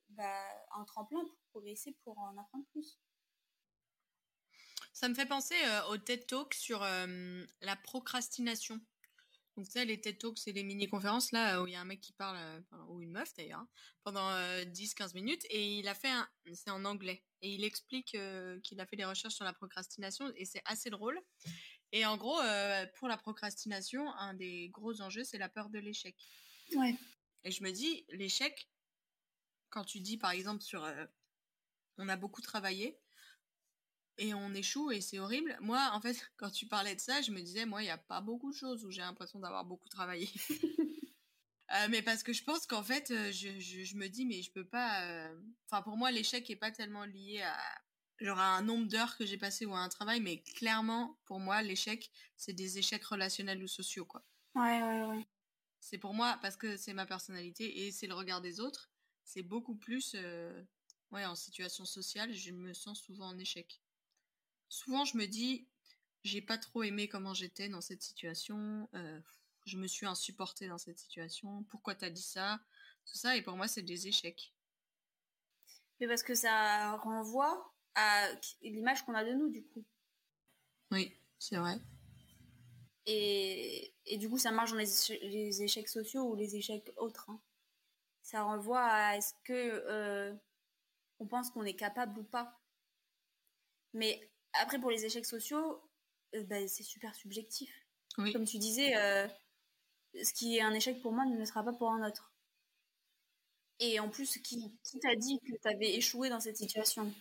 bah, 0.10 0.46
un 0.76 0.84
tremplin 0.86 1.24
pour 1.24 1.38
progresser, 1.52 1.96
pour 2.04 2.18
en 2.18 2.38
apprendre 2.38 2.66
plus. 2.72 3.00
Ça 4.94 5.10
me 5.10 5.14
fait 5.14 5.26
penser 5.26 5.56
euh, 5.66 5.92
au 5.92 5.98
TED 5.98 6.26
Talk 6.26 6.54
sur 6.54 6.80
la 6.80 7.76
procrastination. 7.76 8.82
Donc, 9.56 9.66
tu 9.66 9.72
sais, 9.72 9.86
les 9.86 10.00
TED 10.02 10.18
Talks, 10.18 10.38
c'est 10.38 10.52
les 10.52 10.64
mini-conférences 10.64 11.32
là 11.32 11.62
où 11.62 11.68
il 11.68 11.74
y 11.74 11.76
a 11.76 11.82
un 11.82 11.86
mec 11.86 12.02
qui 12.02 12.12
parle, 12.12 12.38
euh, 12.38 12.62
ou 12.90 13.02
une 13.02 13.12
meuf 13.12 13.34
d'ailleurs, 13.36 13.60
hein, 13.60 13.70
pendant 14.04 14.30
10-15 14.66 15.14
minutes 15.14 15.46
et 15.50 15.80
il 15.80 15.88
a 15.88 15.96
fait 15.96 16.10
un. 16.10 16.28
C'est 16.54 16.72
en 16.72 16.84
anglais. 16.84 17.24
Et 17.42 17.54
il 17.54 17.64
explique 17.64 18.18
qu'il 18.64 18.80
a 18.80 18.86
fait 18.86 18.96
des 18.96 19.06
recherches 19.06 19.36
sur 19.36 19.46
la 19.46 19.54
procrastination 19.54 20.32
et 20.36 20.46
c'est 20.46 20.62
assez 20.66 20.90
drôle. 20.90 21.20
Et 21.92 22.06
en 22.06 22.18
gros, 22.18 22.40
pour 22.96 23.08
la 23.08 23.18
procrastination, 23.18 24.12
un 24.14 24.34
des 24.34 24.70
gros 24.70 25.02
enjeux, 25.02 25.24
c'est 25.24 25.38
la 25.38 25.48
peur 25.48 25.70
de 25.70 25.80
l'échec. 25.80 26.16
Ouais. 26.76 26.96
Et 27.44 27.52
je 27.52 27.64
me 27.64 27.72
dis, 27.72 28.06
l'échec, 28.10 28.70
quand 29.70 29.86
tu 29.86 30.00
dis 30.02 30.18
par 30.18 30.32
exemple 30.32 30.64
sur. 30.64 30.86
on 31.98 32.10
a 32.10 32.18
beaucoup 32.18 32.42
travaillé, 32.42 33.00
et 34.18 34.34
on 34.34 34.54
échoue 34.54 34.92
et 34.92 35.02
c'est 35.02 35.20
horrible. 35.20 35.58
Moi, 35.62 35.90
en 35.94 36.02
fait, 36.02 36.16
quand 36.38 36.50
tu 36.50 36.68
parlais 36.68 36.96
de 36.96 37.02
ça, 37.02 37.22
je 37.22 37.32
me 37.32 37.42
disais, 37.42 37.66
moi, 37.66 37.82
il 37.82 37.86
n'y 37.86 37.92
a 37.92 37.98
pas 37.98 38.22
beaucoup 38.22 38.52
de 38.52 38.58
choses 38.58 38.86
où 38.86 38.92
j'ai 38.92 39.02
l'impression 39.02 39.40
d'avoir 39.40 39.66
beaucoup 39.66 39.90
travaillé. 39.90 40.30
Euh, 41.72 41.88
mais 41.90 42.04
parce 42.04 42.22
que 42.22 42.32
je 42.32 42.44
pense 42.44 42.68
qu'en 42.68 42.84
fait, 42.84 43.10
euh, 43.10 43.32
je, 43.32 43.98
me 43.98 44.08
dis, 44.08 44.28
mais 44.28 44.44
je 44.44 44.52
peux 44.52 44.68
pas. 44.68 45.04
Euh, 45.08 45.36
enfin, 45.68 45.82
pour 45.82 45.98
moi, 45.98 46.12
l'échec 46.12 46.48
n'est 46.48 46.56
pas 46.56 46.70
tellement 46.70 47.06
lié 47.06 47.42
à, 47.42 47.58
genre, 48.20 48.38
un 48.38 48.62
nombre 48.62 48.88
d'heures 48.88 49.18
que 49.18 49.26
j'ai 49.26 49.40
passé 49.40 49.66
ou 49.66 49.74
à 49.74 49.80
un 49.80 49.90
travail, 49.90 50.22
mais 50.22 50.44
clairement, 50.44 51.18
pour 51.26 51.40
moi, 51.40 51.64
l'échec, 51.64 52.12
c'est 52.38 52.54
des 52.54 52.78
échecs 52.78 53.04
relationnels 53.04 53.64
ou 53.64 53.68
sociaux, 53.68 54.06
quoi. 54.06 54.24
Ouais, 54.54 54.84
ouais, 54.84 55.06
ouais. 55.06 55.28
C'est 55.80 55.98
pour 55.98 56.14
moi, 56.14 56.38
parce 56.40 56.56
que 56.56 56.78
c'est 56.78 56.94
ma 56.94 57.08
personnalité 57.08 57.88
et 57.88 57.92
c'est 57.92 58.06
le 58.06 58.14
regard 58.14 58.42
des 58.42 58.60
autres, 58.60 58.92
c'est 59.24 59.42
beaucoup 59.42 59.76
plus. 59.76 60.16
ouais, 61.12 61.26
en 61.26 61.36
situation 61.36 61.84
sociale, 61.84 62.32
je 62.32 62.52
me 62.52 62.74
sens 62.74 63.02
souvent 63.02 63.30
en 63.30 63.40
échec 63.40 63.82
souvent 64.76 65.06
je 65.06 65.18
me 65.18 65.26
dis, 65.26 65.68
j'ai 66.24 66.42
pas 66.42 66.58
trop 66.58 66.84
aimé 66.84 67.08
comment 67.08 67.34
j'étais 67.34 67.70
dans 67.70 67.82
cette 67.82 68.02
situation, 68.02 68.90
euh, 68.94 69.20
je 69.66 69.78
me 69.78 69.88
suis 69.88 70.06
insupportée 70.06 70.68
dans 70.68 70.78
cette 70.78 71.00
situation, 71.00 71.64
pourquoi 71.70 71.96
t'as 71.96 72.10
dit 72.10 72.22
ça, 72.22 72.60
tout 73.06 73.16
ça, 73.16 73.38
et 73.38 73.42
pour 73.42 73.56
moi 73.56 73.68
c'est 73.68 73.84
des 73.84 74.08
échecs. 74.08 74.54
Mais 76.00 76.08
parce 76.08 76.24
que 76.24 76.36
ça 76.36 76.98
renvoie 76.98 77.74
à 77.96 78.28
l'image 78.62 79.06
qu'on 79.06 79.14
a 79.16 79.24
de 79.24 79.32
nous, 79.32 79.50
du 79.50 79.64
coup. 79.64 79.86
Oui, 80.92 81.18
c'est 81.40 81.56
vrai. 81.56 81.80
Et, 83.06 83.94
du 84.18 84.30
coup, 84.30 84.38
ça 84.38 84.52
marche 84.52 84.72
dans 84.72 84.78
les, 84.78 85.64
échecs 85.64 85.88
sociaux 85.88 86.24
ou 86.24 86.36
les 86.36 86.58
échecs 86.58 86.92
autres. 86.98 87.30
Hein. 87.30 87.40
Ça 88.22 88.44
renvoie 88.44 88.84
à 88.84 89.16
est-ce 89.16 89.34
que 89.46 89.54
euh, 89.54 90.36
on 91.20 91.28
pense 91.28 91.50
qu'on 91.50 91.64
est 91.64 91.76
capable 91.76 92.20
ou 92.20 92.24
pas. 92.24 92.60
Mais 93.94 94.30
après, 94.60 94.80
pour 94.80 94.92
les 94.92 95.06
échecs 95.06 95.26
sociaux, 95.26 95.82
euh, 96.36 96.44
bah, 96.44 96.68
c'est 96.68 96.84
super 96.84 97.14
subjectif. 97.16 97.72
Comme 98.16 98.46
tu 98.46 98.58
disais, 98.58 98.96
euh, 98.96 99.28
ce 100.24 100.34
qui 100.34 100.58
est 100.58 100.62
un 100.62 100.74
échec 100.74 101.02
pour 101.02 101.12
moi 101.12 101.26
ne 101.26 101.38
le 101.38 101.46
sera 101.46 101.64
pas 101.64 101.74
pour 101.74 101.92
un 101.92 102.08
autre. 102.08 102.32
Et 103.80 104.00
en 104.00 104.10
plus, 104.10 104.38
qui, 104.38 104.72
t'a 105.02 105.16
dit 105.16 105.40
que 105.42 105.52
tu 105.62 105.68
avais 105.68 105.96
échoué 105.96 106.30
dans 106.30 106.40
cette 106.40 106.56
situation? 106.56 107.14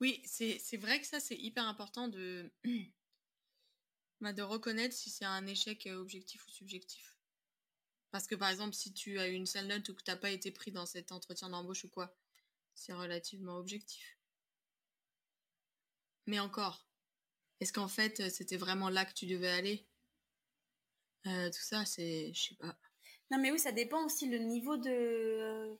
Oui, 0.00 0.22
c'est 0.24 0.76
vrai 0.78 1.00
que 1.00 1.06
ça, 1.06 1.20
c'est 1.20 1.36
hyper 1.36 1.66
important 1.66 2.08
de, 2.08 2.50
bah, 4.22 4.32
de 4.32 4.42
reconnaître 4.42 4.94
si 4.94 5.10
c'est 5.10 5.26
un 5.26 5.46
échec 5.46 5.86
euh, 5.86 6.00
objectif 6.00 6.46
ou 6.46 6.50
subjectif. 6.50 7.18
Parce 8.10 8.26
que 8.26 8.34
par 8.34 8.48
exemple, 8.48 8.74
si 8.74 8.94
tu 8.94 9.18
as 9.18 9.28
eu 9.28 9.32
une 9.32 9.46
sale 9.46 9.66
note 9.66 9.88
ou 9.88 9.94
que 9.94 10.02
tu 10.02 10.10
n'as 10.10 10.16
pas 10.16 10.30
été 10.30 10.50
pris 10.52 10.70
dans 10.70 10.86
cet 10.86 11.12
entretien 11.12 11.50
d'embauche 11.50 11.84
ou 11.84 11.88
quoi, 11.88 12.16
c'est 12.74 12.92
relativement 12.92 13.56
objectif. 13.56 14.13
Mais 16.26 16.40
encore, 16.40 16.86
est-ce 17.60 17.72
qu'en 17.72 17.88
fait, 17.88 18.20
euh, 18.20 18.28
c'était 18.30 18.56
vraiment 18.56 18.88
là 18.88 19.04
que 19.04 19.14
tu 19.14 19.26
devais 19.26 19.50
aller? 19.50 19.86
Euh, 21.26 21.48
Tout 21.50 21.62
ça, 21.62 21.84
c'est. 21.84 22.32
Je 22.34 22.48
sais 22.48 22.54
pas. 22.56 22.76
Non, 23.30 23.38
mais 23.38 23.50
oui, 23.50 23.58
ça 23.58 23.72
dépend 23.72 24.04
aussi 24.04 24.28
le 24.28 24.38
niveau 24.38 24.76
de. 24.76 24.90
Euh, 24.90 25.74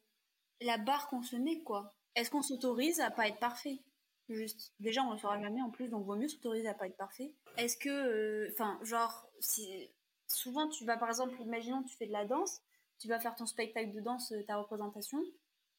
la 0.60 0.78
barre 0.78 1.08
qu'on 1.08 1.22
se 1.22 1.36
met, 1.36 1.62
quoi. 1.62 1.94
Est-ce 2.14 2.30
qu'on 2.30 2.42
s'autorise 2.42 3.00
à 3.00 3.10
pas 3.10 3.28
être 3.28 3.38
parfait? 3.38 3.80
Juste. 4.28 4.72
Déjà, 4.80 5.02
on 5.02 5.12
le 5.12 5.18
saura 5.18 5.40
jamais 5.40 5.60
en 5.60 5.70
plus, 5.70 5.88
donc 5.88 6.06
vaut 6.06 6.16
mieux 6.16 6.28
s'autoriser 6.28 6.68
à 6.68 6.74
pas 6.74 6.86
être 6.86 6.96
parfait. 6.96 7.34
Est-ce 7.56 7.76
que. 7.76 8.50
Enfin, 8.52 8.78
genre, 8.82 9.26
si. 9.40 9.90
Souvent, 10.26 10.68
tu 10.68 10.86
vas 10.86 10.96
par 10.96 11.10
exemple, 11.10 11.34
imaginons, 11.42 11.82
tu 11.82 11.94
fais 11.96 12.06
de 12.06 12.12
la 12.12 12.24
danse, 12.24 12.62
tu 12.98 13.08
vas 13.08 13.20
faire 13.20 13.34
ton 13.34 13.44
spectacle 13.44 13.92
de 13.92 14.00
danse, 14.00 14.32
ta 14.46 14.56
représentation, 14.56 15.22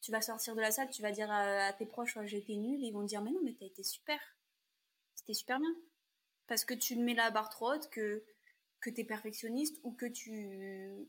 tu 0.01 0.11
vas 0.11 0.21
sortir 0.21 0.55
de 0.55 0.61
la 0.61 0.69
salle, 0.69 0.89
tu 0.91 1.01
vas 1.01 1.11
dire 1.11 1.31
à, 1.31 1.73
tes 1.73 1.87
proches, 1.87 2.17
j'ai 2.25 2.37
été 2.37 2.55
nul, 2.55 2.79
ils 2.79 2.91
vont 2.91 3.01
dire, 3.01 3.23
mais 3.23 3.31
non, 3.31 3.39
mais 3.43 3.55
t'as 3.59 3.65
été 3.65 3.81
super 3.81 4.19
super 5.33 5.59
bien. 5.59 5.75
Parce 6.47 6.65
que 6.65 6.73
tu 6.73 6.95
mets 6.95 7.13
la 7.13 7.31
barre 7.31 7.49
trop 7.49 7.73
haute, 7.73 7.89
que, 7.89 8.23
que 8.81 8.89
tu 8.89 9.01
es 9.01 9.03
perfectionniste 9.03 9.79
ou 9.83 9.91
que 9.91 10.05
tu. 10.05 11.07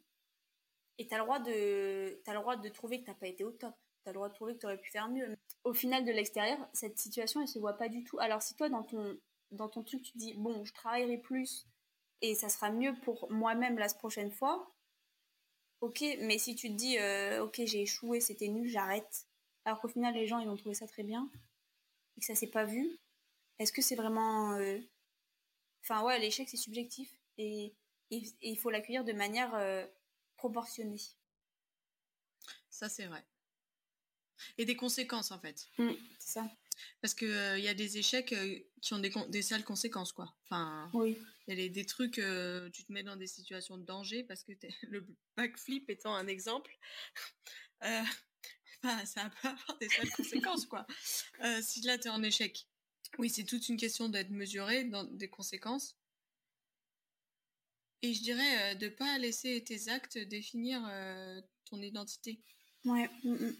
Et 0.98 1.06
tu 1.06 1.14
le 1.14 1.20
droit 1.20 1.40
de, 1.40 2.22
as 2.26 2.32
le 2.32 2.40
droit 2.40 2.56
de 2.56 2.68
trouver 2.70 3.02
que 3.02 3.10
tu 3.10 3.16
pas 3.16 3.26
été 3.26 3.44
au 3.44 3.52
top. 3.52 3.74
Tu 4.04 4.10
le 4.10 4.14
droit 4.14 4.28
de 4.28 4.34
trouver 4.34 4.54
que 4.54 4.60
tu 4.60 4.66
aurais 4.66 4.78
pu 4.78 4.90
faire 4.90 5.08
mieux. 5.08 5.36
Au 5.64 5.74
final 5.74 6.04
de 6.04 6.12
l'extérieur, 6.12 6.58
cette 6.72 6.98
situation, 6.98 7.42
elle 7.42 7.48
se 7.48 7.58
voit 7.58 7.76
pas 7.76 7.88
du 7.88 8.04
tout. 8.04 8.18
Alors 8.18 8.40
si 8.40 8.54
toi, 8.54 8.68
dans 8.68 8.82
ton, 8.82 9.18
dans 9.50 9.68
ton 9.68 9.82
truc, 9.82 10.02
tu 10.02 10.16
dis, 10.16 10.34
bon, 10.34 10.64
je 10.64 10.72
travaillerai 10.72 11.18
plus 11.18 11.66
et 12.22 12.34
ça 12.34 12.48
sera 12.48 12.70
mieux 12.70 12.94
pour 13.02 13.30
moi-même 13.30 13.78
la 13.78 13.88
prochaine 13.88 14.30
fois, 14.30 14.72
ok, 15.80 16.02
mais 16.20 16.38
si 16.38 16.54
tu 16.54 16.68
te 16.68 16.74
dis, 16.74 16.98
euh, 16.98 17.44
ok, 17.44 17.60
j'ai 17.64 17.82
échoué, 17.82 18.20
c'était 18.20 18.48
nul, 18.48 18.68
j'arrête. 18.68 19.26
Alors 19.64 19.80
qu'au 19.80 19.88
final, 19.88 20.14
les 20.14 20.26
gens, 20.26 20.38
ils 20.38 20.48
ont 20.48 20.56
trouvé 20.56 20.74
ça 20.74 20.86
très 20.86 21.02
bien 21.02 21.30
et 22.16 22.20
que 22.20 22.26
ça 22.26 22.34
s'est 22.34 22.46
pas 22.46 22.64
vu, 22.64 22.98
est-ce 23.58 23.72
que 23.72 23.82
c'est 23.82 23.96
vraiment. 23.96 24.54
Euh, 24.54 24.78
enfin, 25.82 26.02
ouais, 26.02 26.18
l'échec, 26.18 26.48
c'est 26.48 26.56
subjectif. 26.56 27.10
Et, 27.38 27.74
il 28.10 28.56
faut 28.56 28.70
l'accueillir 28.70 29.04
de 29.04 29.12
manière 29.12 29.52
euh, 29.56 29.84
proportionnée. 30.36 31.00
Ça, 32.70 32.88
c'est 32.88 33.06
vrai. 33.06 33.24
Et 34.58 34.64
des 34.64 34.76
conséquences, 34.76 35.32
en 35.32 35.40
fait. 35.40 35.66
Mmh, 35.78 35.90
c'est 36.20 36.32
ça. 36.34 36.50
Parce 37.00 37.14
qu'il 37.14 37.28
il 37.28 37.64
y 37.64 37.68
a 37.68 37.74
des 37.74 37.98
échecs 37.98 38.32
qui 38.80 38.94
ont 38.94 39.00
des, 39.00 39.12
des 39.28 39.42
sales 39.42 39.64
conséquences, 39.64 40.12
quoi. 40.12 40.36
Enfin, 40.44 40.88
oui. 40.92 41.18
il 41.48 41.58
y 41.58 41.64
a 41.64 41.68
des, 41.68 41.86
trucs, 41.86 42.14
tu 42.14 42.84
te 42.84 42.92
mets 42.92 43.02
dans 43.02 43.16
des 43.16 43.26
situations 43.26 43.76
de 43.76 43.84
danger 43.84 44.22
parce 44.22 44.44
que 44.44 44.52
le 44.88 45.04
backflip 45.36 45.90
étant 45.90 46.14
un 46.14 46.28
exemple, 46.28 46.70
euh, 47.82 48.02
ça 49.04 49.30
peut 49.30 49.48
avoir 49.48 49.78
des 49.78 49.88
sales 49.88 50.10
conséquences, 50.10 50.66
quoi. 50.66 50.86
si 51.60 51.80
là, 51.80 51.98
tu 51.98 52.06
es 52.06 52.10
en 52.10 52.22
échec, 52.22 52.68
oui, 53.18 53.30
c'est 53.30 53.44
toute 53.44 53.68
une 53.68 53.76
question 53.76 54.08
d'être 54.08 54.30
mesuré 54.30 54.84
dans 54.84 55.04
des 55.04 55.28
conséquences. 55.28 55.96
Et 58.02 58.12
je 58.14 58.22
dirais 58.22 58.74
de 58.74 58.84
euh, 58.84 58.88
de 58.88 58.94
pas 58.94 59.18
laisser 59.18 59.62
tes 59.64 59.88
actes 59.88 60.18
définir 60.18 60.82
euh, 60.88 61.40
ton 61.64 61.80
identité. 61.80 62.40
Ouais. 62.84 63.08
Mm, 63.24 63.34
mm. 63.34 63.56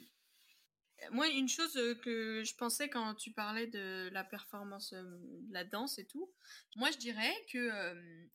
Moi, 1.10 1.28
une 1.28 1.48
chose 1.48 1.74
que 2.02 2.42
je 2.44 2.54
pensais 2.54 2.88
quand 2.88 3.14
tu 3.16 3.30
parlais 3.30 3.66
de 3.66 4.08
la 4.12 4.24
performance, 4.24 4.94
de 4.94 5.52
la 5.52 5.62
danse 5.62 5.98
et 5.98 6.06
tout, 6.06 6.32
moi 6.74 6.90
je 6.90 6.96
dirais 6.96 7.34
que 7.52 7.70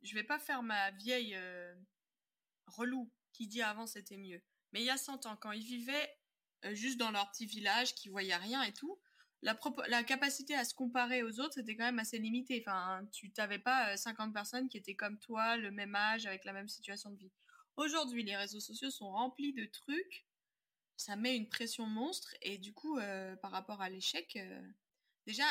je 0.04 0.14
vais 0.14 0.24
pas 0.24 0.38
faire 0.38 0.62
ma 0.62 0.92
vieille 0.92 1.36
relou 2.68 3.12
qui 3.34 3.48
dit 3.48 3.64
avant 3.64 3.88
c'était 3.88 4.18
mieux. 4.18 4.44
Mais 4.72 4.82
il 4.82 4.86
y 4.86 4.92
a 4.92 4.98
100 4.98 5.26
ans, 5.26 5.38
quand 5.38 5.52
ils 5.52 5.66
vivaient 5.66 6.16
juste 6.74 7.00
dans 7.00 7.10
leur 7.10 7.32
petit 7.32 7.48
village, 7.48 7.96
qui 7.96 8.10
voyaient 8.10 8.36
rien 8.36 8.62
et 8.62 8.74
tout, 8.74 9.02
la, 9.42 10.04
capacité 10.04 10.56
à 10.56 10.64
se 10.64 10.74
comparer 10.74 11.24
aux 11.24 11.40
autres 11.40 11.58
était 11.58 11.76
quand 11.76 11.86
même 11.86 12.00
assez 12.00 12.20
limitée. 12.20 12.64
Enfin, 12.66 13.06
tu 13.12 13.32
n'avais 13.38 13.60
pas 13.60 13.98
50 13.98 14.30
euh, 14.30 14.34
personnes 14.34 14.70
qui 14.70 14.78
étaient 14.78 14.96
comme 14.96 15.18
toi, 15.20 15.58
le 15.58 15.72
même 15.72 15.96
âge, 15.96 16.26
avec 16.26 16.46
la 16.46 16.54
même 16.54 16.68
situation 16.68 17.10
de 17.12 17.18
vie. 17.18 17.32
Aujourd'hui, 17.76 18.24
les 18.24 18.36
réseaux 18.36 18.60
sociaux 18.60 18.92
sont 18.92 19.10
remplis 19.10 19.54
de 19.54 19.66
trucs. 19.66 20.28
Ça 20.98 21.16
met 21.16 21.36
une 21.36 21.50
pression 21.50 21.88
monstre. 21.88 22.36
Et 22.42 22.58
du 22.60 22.74
coup, 22.74 23.00
euh, 23.00 23.36
par 23.38 23.52
rapport 23.52 23.82
à 23.82 23.90
l'échec, 23.90 24.36
euh, 24.36 24.62
déjà, 25.26 25.46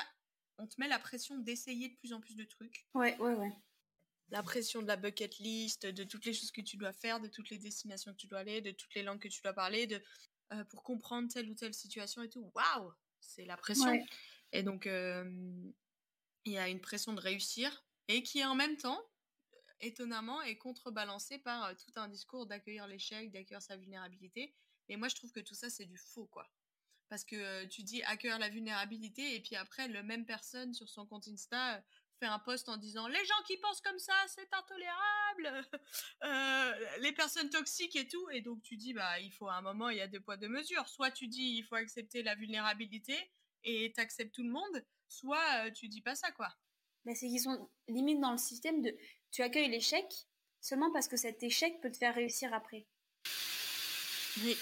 on 0.58 0.66
te 0.68 0.76
met 0.78 0.86
la 0.86 0.98
pression 0.98 1.38
d'essayer 1.38 1.88
de 1.88 1.96
plus 1.96 2.12
en 2.12 2.20
plus 2.20 2.36
de 2.36 2.44
trucs. 2.44 2.86
Ouais, 2.94 3.18
ouais, 3.18 3.34
ouais. 3.34 3.52
La 4.28 4.44
pression 4.44 4.82
de 4.82 4.86
la 4.86 4.96
bucket 4.96 5.38
list, 5.38 5.86
de 5.86 6.04
toutes 6.04 6.24
les 6.24 6.32
choses 6.32 6.52
que 6.52 6.60
tu 6.60 6.76
dois 6.76 6.92
faire, 6.92 7.18
de 7.18 7.26
toutes 7.26 7.50
les 7.50 7.58
destinations 7.58 8.12
que 8.12 8.18
tu 8.18 8.28
dois 8.28 8.40
aller, 8.40 8.60
de 8.60 8.70
toutes 8.70 8.94
les 8.94 9.02
langues 9.02 9.18
que 9.18 9.26
tu 9.26 9.42
dois 9.42 9.54
parler, 9.54 9.88
de, 9.88 10.00
pour 10.68 10.84
comprendre 10.84 11.28
telle 11.32 11.50
ou 11.50 11.54
telle 11.54 11.74
situation 11.74 12.22
et 12.22 12.28
tout. 12.28 12.52
Waouh 12.54 12.92
c'est 13.20 13.44
la 13.44 13.56
pression. 13.56 13.92
Et 14.52 14.62
donc, 14.62 14.86
il 14.86 15.72
y 16.52 16.58
a 16.58 16.68
une 16.68 16.80
pression 16.80 17.12
de 17.12 17.20
réussir 17.20 17.84
et 18.08 18.22
qui 18.22 18.44
en 18.44 18.54
même 18.54 18.76
temps, 18.76 19.00
étonnamment, 19.80 20.42
est 20.42 20.56
contrebalancée 20.56 21.38
par 21.38 21.74
tout 21.76 21.92
un 21.96 22.08
discours 22.08 22.46
d'accueillir 22.46 22.86
l'échec, 22.86 23.30
d'accueillir 23.30 23.62
sa 23.62 23.76
vulnérabilité. 23.76 24.54
Et 24.88 24.96
moi, 24.96 25.08
je 25.08 25.14
trouve 25.14 25.32
que 25.32 25.40
tout 25.40 25.54
ça, 25.54 25.70
c'est 25.70 25.86
du 25.86 25.96
faux, 25.96 26.26
quoi. 26.26 26.50
Parce 27.08 27.24
que 27.24 27.64
tu 27.66 27.82
dis 27.82 28.02
accueillir 28.04 28.38
la 28.38 28.48
vulnérabilité 28.48 29.34
et 29.34 29.40
puis 29.40 29.56
après, 29.56 29.88
la 29.88 30.02
même 30.02 30.26
personne 30.26 30.74
sur 30.74 30.88
son 30.88 31.06
compte 31.06 31.28
Insta 31.28 31.82
fait 32.20 32.26
un 32.26 32.38
post 32.38 32.68
en 32.68 32.76
disant 32.76 33.08
les 33.08 33.24
gens 33.24 33.42
qui 33.46 33.56
pensent 33.56 33.80
comme 33.80 33.98
ça, 33.98 34.12
c'est 34.28 34.48
intolérable, 34.52 35.68
les 37.00 37.12
personnes 37.12 37.48
toxiques 37.48 37.96
et 37.96 38.06
tout. 38.06 38.28
Et 38.30 38.42
donc 38.42 38.62
tu 38.62 38.76
dis 38.76 38.92
bah 38.92 39.18
il 39.20 39.32
faut 39.32 39.48
à 39.48 39.54
un 39.54 39.62
moment 39.62 39.88
il 39.88 39.96
y 39.96 40.02
a 40.02 40.06
deux 40.06 40.20
poids 40.20 40.36
deux 40.36 40.48
mesures. 40.48 40.88
Soit 40.88 41.10
tu 41.10 41.26
dis 41.26 41.56
il 41.58 41.64
faut 41.64 41.76
accepter 41.76 42.22
la 42.22 42.34
vulnérabilité 42.34 43.16
et 43.64 43.92
t'acceptes 43.92 44.34
tout 44.34 44.44
le 44.44 44.50
monde, 44.50 44.84
soit 45.08 45.70
tu 45.72 45.88
dis 45.88 46.02
pas 46.02 46.14
ça 46.14 46.30
quoi. 46.32 46.48
Bah, 47.04 47.12
c'est 47.14 47.28
qu'ils 47.28 47.40
sont 47.40 47.70
limite 47.88 48.20
dans 48.20 48.32
le 48.32 48.38
système 48.38 48.82
de 48.82 48.94
tu 49.30 49.42
accueilles 49.42 49.70
l'échec, 49.70 50.04
seulement 50.60 50.92
parce 50.92 51.08
que 51.08 51.16
cet 51.16 51.42
échec 51.42 51.80
peut 51.80 51.90
te 51.90 51.96
faire 51.96 52.14
réussir 52.14 52.52
après. 52.52 52.86
Oui. 54.42 54.56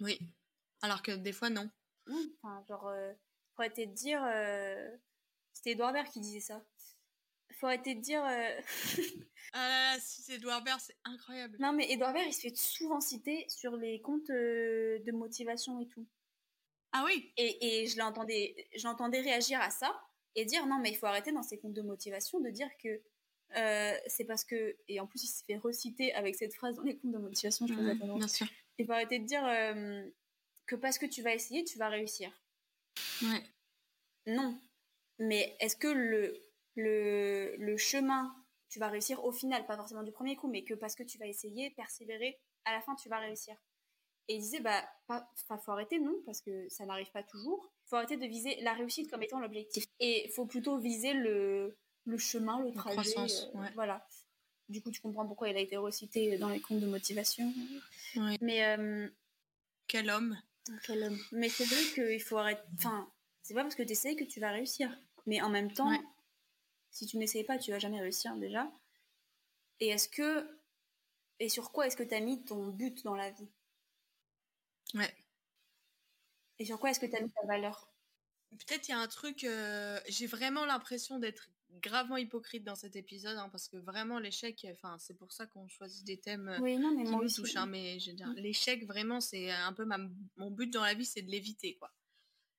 Oui. 0.00 0.18
Alors 0.82 1.02
que 1.02 1.12
des 1.12 1.32
fois, 1.32 1.50
non. 1.50 1.68
enfin, 2.08 2.64
genre, 2.68 2.86
euh, 2.88 3.12
arrêter 3.56 3.86
de 3.86 3.92
dire. 3.92 4.22
Euh, 5.50 5.52
c'était 5.52 5.70
Edouard 5.72 5.92
Baird 5.92 6.08
qui 6.08 6.20
disait 6.20 6.40
ça. 6.40 6.64
Faut 7.58 7.66
arrêter 7.66 7.94
de 7.94 8.00
dire. 8.00 8.24
Euh, 8.24 8.60
ah 9.52 9.68
là 9.68 9.94
là, 9.94 10.00
si 10.00 10.22
c'est 10.22 10.34
Edouard 10.34 10.62
Baird, 10.62 10.80
c'est 10.80 10.96
incroyable. 11.04 11.56
Non, 11.60 11.72
mais 11.72 11.90
Edouard 11.90 12.12
Baird, 12.12 12.26
il 12.28 12.32
se 12.32 12.40
fait 12.42 12.56
souvent 12.56 13.00
citer 13.00 13.44
sur 13.48 13.76
les 13.76 14.00
comptes 14.00 14.30
de 14.30 15.12
motivation 15.12 15.80
et 15.80 15.86
tout. 15.86 16.06
Ah 16.92 17.04
oui 17.06 17.32
Et, 17.36 17.82
et 17.82 17.86
je 17.86 17.98
l'entendais 17.98 19.20
réagir 19.20 19.60
à 19.60 19.70
ça 19.70 20.00
et 20.34 20.44
dire 20.44 20.66
non, 20.66 20.78
mais 20.78 20.90
il 20.90 20.96
faut 20.96 21.06
arrêter 21.06 21.32
dans 21.32 21.42
ces 21.42 21.58
comptes 21.58 21.74
de 21.74 21.82
motivation 21.82 22.40
de 22.40 22.50
dire 22.50 22.70
que 22.82 23.00
c'est 24.06 24.24
parce 24.24 24.44
que. 24.44 24.76
Et 24.88 25.00
en 25.00 25.06
plus, 25.06 25.24
il 25.24 25.28
s'est 25.28 25.44
fait 25.44 25.56
reciter 25.58 26.14
avec 26.14 26.36
cette 26.36 26.54
phrase 26.54 26.76
dans 26.76 26.82
les 26.82 26.96
comptes 26.96 27.12
de 27.12 27.18
motivation, 27.18 27.66
je 27.66 27.74
trouve 27.74 28.16
Bien 28.18 28.28
sûr. 28.28 28.46
Il 28.78 28.86
faut 28.86 28.92
arrêter 28.92 29.18
de 29.18 29.26
dire 29.26 29.42
que 30.66 30.76
parce 30.76 30.98
que 30.98 31.06
tu 31.06 31.20
vas 31.20 31.34
essayer, 31.34 31.64
tu 31.64 31.78
vas 31.78 31.88
réussir. 31.88 32.32
Ouais. 33.22 33.42
Non. 34.26 34.58
Mais 35.20 35.56
est-ce 35.60 35.76
que 35.76 35.86
le, 35.86 36.42
le, 36.74 37.54
le 37.56 37.76
chemin, 37.76 38.34
tu 38.68 38.78
vas 38.78 38.88
réussir 38.88 39.22
au 39.24 39.32
final, 39.32 39.64
pas 39.66 39.76
forcément 39.76 40.02
du 40.02 40.12
premier 40.12 40.34
coup, 40.34 40.48
mais 40.48 40.64
que 40.64 40.74
parce 40.74 40.94
que 40.94 41.02
tu 41.02 41.18
vas 41.18 41.26
essayer, 41.26 41.70
persévérer, 41.70 42.40
à 42.64 42.72
la 42.72 42.80
fin, 42.80 42.94
tu 42.96 43.08
vas 43.08 43.18
réussir 43.18 43.54
Et 44.28 44.36
il 44.36 44.40
disait, 44.40 44.60
bah, 44.60 44.82
pas, 45.06 45.30
faut 45.64 45.72
arrêter, 45.72 45.98
non, 46.00 46.14
parce 46.26 46.40
que 46.40 46.68
ça 46.68 46.86
n'arrive 46.86 47.10
pas 47.12 47.22
toujours. 47.22 47.70
faut 47.86 47.96
arrêter 47.96 48.16
de 48.16 48.26
viser 48.26 48.60
la 48.62 48.72
réussite 48.72 49.10
comme 49.10 49.22
étant 49.22 49.40
l'objectif. 49.40 49.84
Et 50.00 50.30
faut 50.34 50.46
plutôt 50.46 50.78
viser 50.78 51.12
le, 51.12 51.76
le 52.06 52.18
chemin, 52.18 52.60
le 52.60 52.72
trajet. 52.72 53.14
Euh, 53.18 53.66
voilà. 53.74 54.06
Du 54.68 54.82
coup, 54.82 54.90
tu 54.90 55.00
comprends 55.00 55.26
pourquoi 55.26 55.48
il 55.48 55.56
a 55.56 55.60
été 55.60 55.76
recité 55.76 56.38
dans 56.38 56.48
les 56.48 56.60
comptes 56.60 56.80
de 56.80 56.86
motivation. 56.86 57.52
Mais. 58.40 58.64
Euh, 58.64 59.08
quel 59.86 60.08
homme 60.10 60.38
quel 60.84 61.02
homme. 61.02 61.18
Mais 61.32 61.48
c'est 61.48 61.64
vrai 61.64 61.82
qu'il 61.94 62.22
faut 62.22 62.38
arrêter. 62.38 62.62
Enfin, 62.76 63.10
c'est 63.42 63.54
pas 63.54 63.62
parce 63.62 63.74
que 63.74 63.82
tu 63.82 63.92
essaies 63.92 64.14
que 64.14 64.24
tu 64.24 64.38
vas 64.38 64.52
réussir. 64.52 64.96
Mais 65.26 65.40
en 65.40 65.48
même 65.48 65.72
temps, 65.72 65.90
si 66.90 67.06
tu 67.06 67.16
n'essayes 67.16 67.44
pas, 67.44 67.58
tu 67.58 67.70
vas 67.70 67.78
jamais 67.78 68.00
réussir 68.00 68.36
déjà. 68.36 68.70
Et 69.80 69.88
est-ce 69.88 70.08
que. 70.08 70.46
Et 71.38 71.48
sur 71.48 71.72
quoi 71.72 71.86
est-ce 71.86 71.96
que 71.96 72.02
tu 72.02 72.14
as 72.14 72.20
mis 72.20 72.44
ton 72.44 72.68
but 72.68 73.02
dans 73.04 73.14
la 73.14 73.30
vie? 73.30 73.48
Ouais. 74.94 75.14
Et 76.58 76.64
sur 76.66 76.78
quoi 76.78 76.90
est-ce 76.90 77.00
que 77.00 77.06
tu 77.06 77.16
as 77.16 77.20
mis 77.20 77.30
ta 77.30 77.46
valeur? 77.46 77.90
Peut-être 78.50 78.88
il 78.88 78.90
y 78.90 78.94
a 78.94 78.98
un 78.98 79.08
truc. 79.08 79.44
Euh, 79.44 79.98
j'ai 80.08 80.26
vraiment 80.26 80.66
l'impression 80.66 81.18
d'être 81.18 81.48
gravement 81.80 82.16
hypocrite 82.16 82.64
dans 82.64 82.74
cet 82.74 82.96
épisode 82.96 83.36
hein, 83.38 83.48
parce 83.50 83.68
que 83.68 83.76
vraiment 83.76 84.18
l'échec 84.18 84.66
enfin 84.72 84.96
c'est 84.98 85.16
pour 85.16 85.32
ça 85.32 85.46
qu'on 85.46 85.68
choisit 85.68 86.04
des 86.04 86.18
thèmes 86.18 86.48
euh, 86.48 86.58
oui, 86.60 86.76
non, 86.78 86.92
mais 86.94 87.04
qui 87.04 87.12
nous 87.12 87.28
touchent 87.28 87.56
hein, 87.56 87.66
mais 87.66 87.96
l'échec 88.36 88.84
vraiment 88.86 89.20
c'est 89.20 89.50
un 89.52 89.72
peu 89.72 89.86
mon 90.36 90.50
but 90.50 90.72
dans 90.72 90.82
la 90.82 90.94
vie 90.94 91.04
c'est 91.04 91.22
de 91.22 91.30
l'éviter 91.30 91.76
quoi 91.76 91.92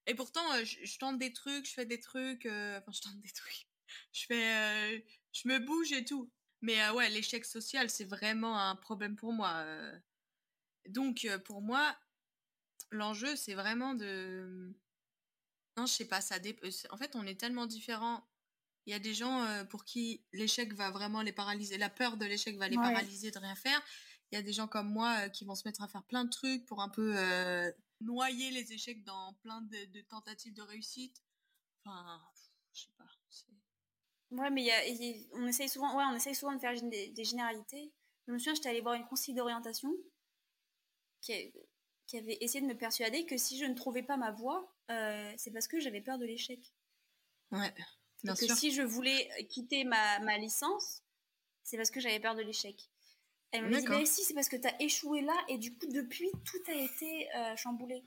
et 0.07 0.15
pourtant 0.15 0.53
euh, 0.53 0.63
je, 0.63 0.97
tente 0.97 1.19
des 1.19 1.33
trucs 1.33 1.67
je 1.67 1.73
fais 1.73 1.85
des 1.85 1.99
trucs 1.99 2.45
euh, 2.45 2.79
enfin 2.79 2.91
je 2.91 3.01
tente 3.01 3.19
des 3.21 3.31
trucs. 3.31 3.67
Je 4.13 4.25
fais 4.25 5.05
je 5.33 5.47
me 5.49 5.59
bouge 5.59 5.91
et 5.91 6.05
tout. 6.05 6.31
Mais 6.61 6.89
ouais 6.91 7.09
l'échec 7.09 7.43
social 7.43 7.89
c'est 7.89 8.05
vraiment 8.05 8.57
un 8.57 8.75
problème 8.75 9.17
pour 9.17 9.33
moi 9.33 9.65
donc 10.87 11.27
pour 11.43 11.61
moi 11.61 11.97
l'enjeu 12.91 13.35
c'est 13.35 13.53
vraiment 13.53 13.93
de 13.93 14.73
non 15.75 15.85
je 15.87 15.91
sais 15.91 16.07
pas 16.07 16.21
ça 16.21 16.37
en 16.89 16.97
fait 16.97 17.15
on 17.15 17.25
est 17.25 17.39
tellement 17.39 17.65
différents. 17.65 18.25
Il 18.85 18.91
y 18.91 18.93
a 18.93 18.99
des 18.99 19.13
gens 19.13 19.45
pour 19.69 19.83
qui 19.83 20.23
l'échec 20.31 20.73
va 20.73 20.89
vraiment 20.89 21.21
les 21.21 21.33
paralyser, 21.33 21.77
la 21.77 21.89
peur 21.89 22.15
de 22.15 22.25
l'échec 22.25 22.57
va 22.57 22.69
les 22.69 22.77
paralyser 22.77 23.29
de 23.29 23.39
rien 23.39 23.55
faire. 23.55 23.81
Il 24.31 24.35
y 24.35 24.37
a 24.37 24.41
des 24.41 24.53
gens 24.53 24.67
comme 24.67 24.89
moi 24.89 25.29
qui 25.29 25.43
vont 25.43 25.55
se 25.55 25.67
mettre 25.67 25.83
à 25.83 25.87
faire 25.89 26.03
plein 26.03 26.23
de 26.23 26.29
trucs 26.29 26.65
pour 26.65 26.81
un 26.81 26.89
peu 26.89 27.13
noyer 28.01 28.51
les 28.51 28.73
échecs 28.73 29.03
dans 29.03 29.33
plein 29.41 29.61
de, 29.61 30.01
tentatives 30.01 30.53
de 30.53 30.61
réussite. 30.61 31.21
Enfin, 31.85 32.21
je 32.73 32.81
sais 32.81 32.91
pas. 32.97 33.05
Ouais, 34.31 34.49
mais 34.49 34.63
y 34.63 34.71
a, 34.71 35.27
on 35.33 35.47
essaye 35.47 35.67
souvent, 35.67 35.95
ouais, 35.97 36.03
on 36.09 36.15
essaye 36.15 36.35
souvent 36.35 36.53
de 36.53 36.59
faire 36.59 36.73
des, 36.81 37.23
généralités. 37.23 37.91
Je 38.27 38.31
me 38.31 38.37
souviens, 38.37 38.55
j'étais 38.55 38.69
allée 38.69 38.81
voir 38.81 38.93
une 38.95 39.05
conseil 39.05 39.33
d'orientation 39.35 39.91
qui, 41.19 41.53
qui, 42.07 42.17
avait 42.17 42.37
essayé 42.39 42.61
de 42.61 42.67
me 42.67 42.77
persuader 42.77 43.25
que 43.25 43.35
si 43.35 43.57
je 43.57 43.65
ne 43.65 43.73
trouvais 43.73 44.03
pas 44.03 44.15
ma 44.15 44.31
voie, 44.31 44.73
c'est 45.37 45.51
parce 45.51 45.67
que 45.67 45.79
j'avais 45.79 46.01
peur 46.01 46.17
de 46.17 46.25
l'échec. 46.25 46.59
Ouais 47.51 47.73
que 48.23 48.55
si 48.55 48.71
je 48.71 48.81
voulais 48.81 49.29
quitter 49.49 49.83
ma, 49.83 50.19
ma 50.19 50.37
licence, 50.37 51.03
c'est 51.63 51.77
parce 51.77 51.91
que 51.91 51.99
j'avais 51.99 52.19
peur 52.19 52.35
de 52.35 52.41
l'échec. 52.41 52.90
Elle 53.51 53.65
me 53.65 53.79
dit, 53.79 53.87
mais 53.87 54.05
si, 54.05 54.23
c'est 54.23 54.33
parce 54.33 54.49
que 54.49 54.55
tu 54.55 54.67
as 54.67 54.81
échoué 54.81 55.21
là 55.21 55.35
et 55.49 55.57
du 55.57 55.75
coup, 55.75 55.87
depuis, 55.87 56.31
tout 56.45 56.71
a 56.71 56.73
été 56.73 57.27
euh, 57.35 57.55
chamboulé. 57.55 58.03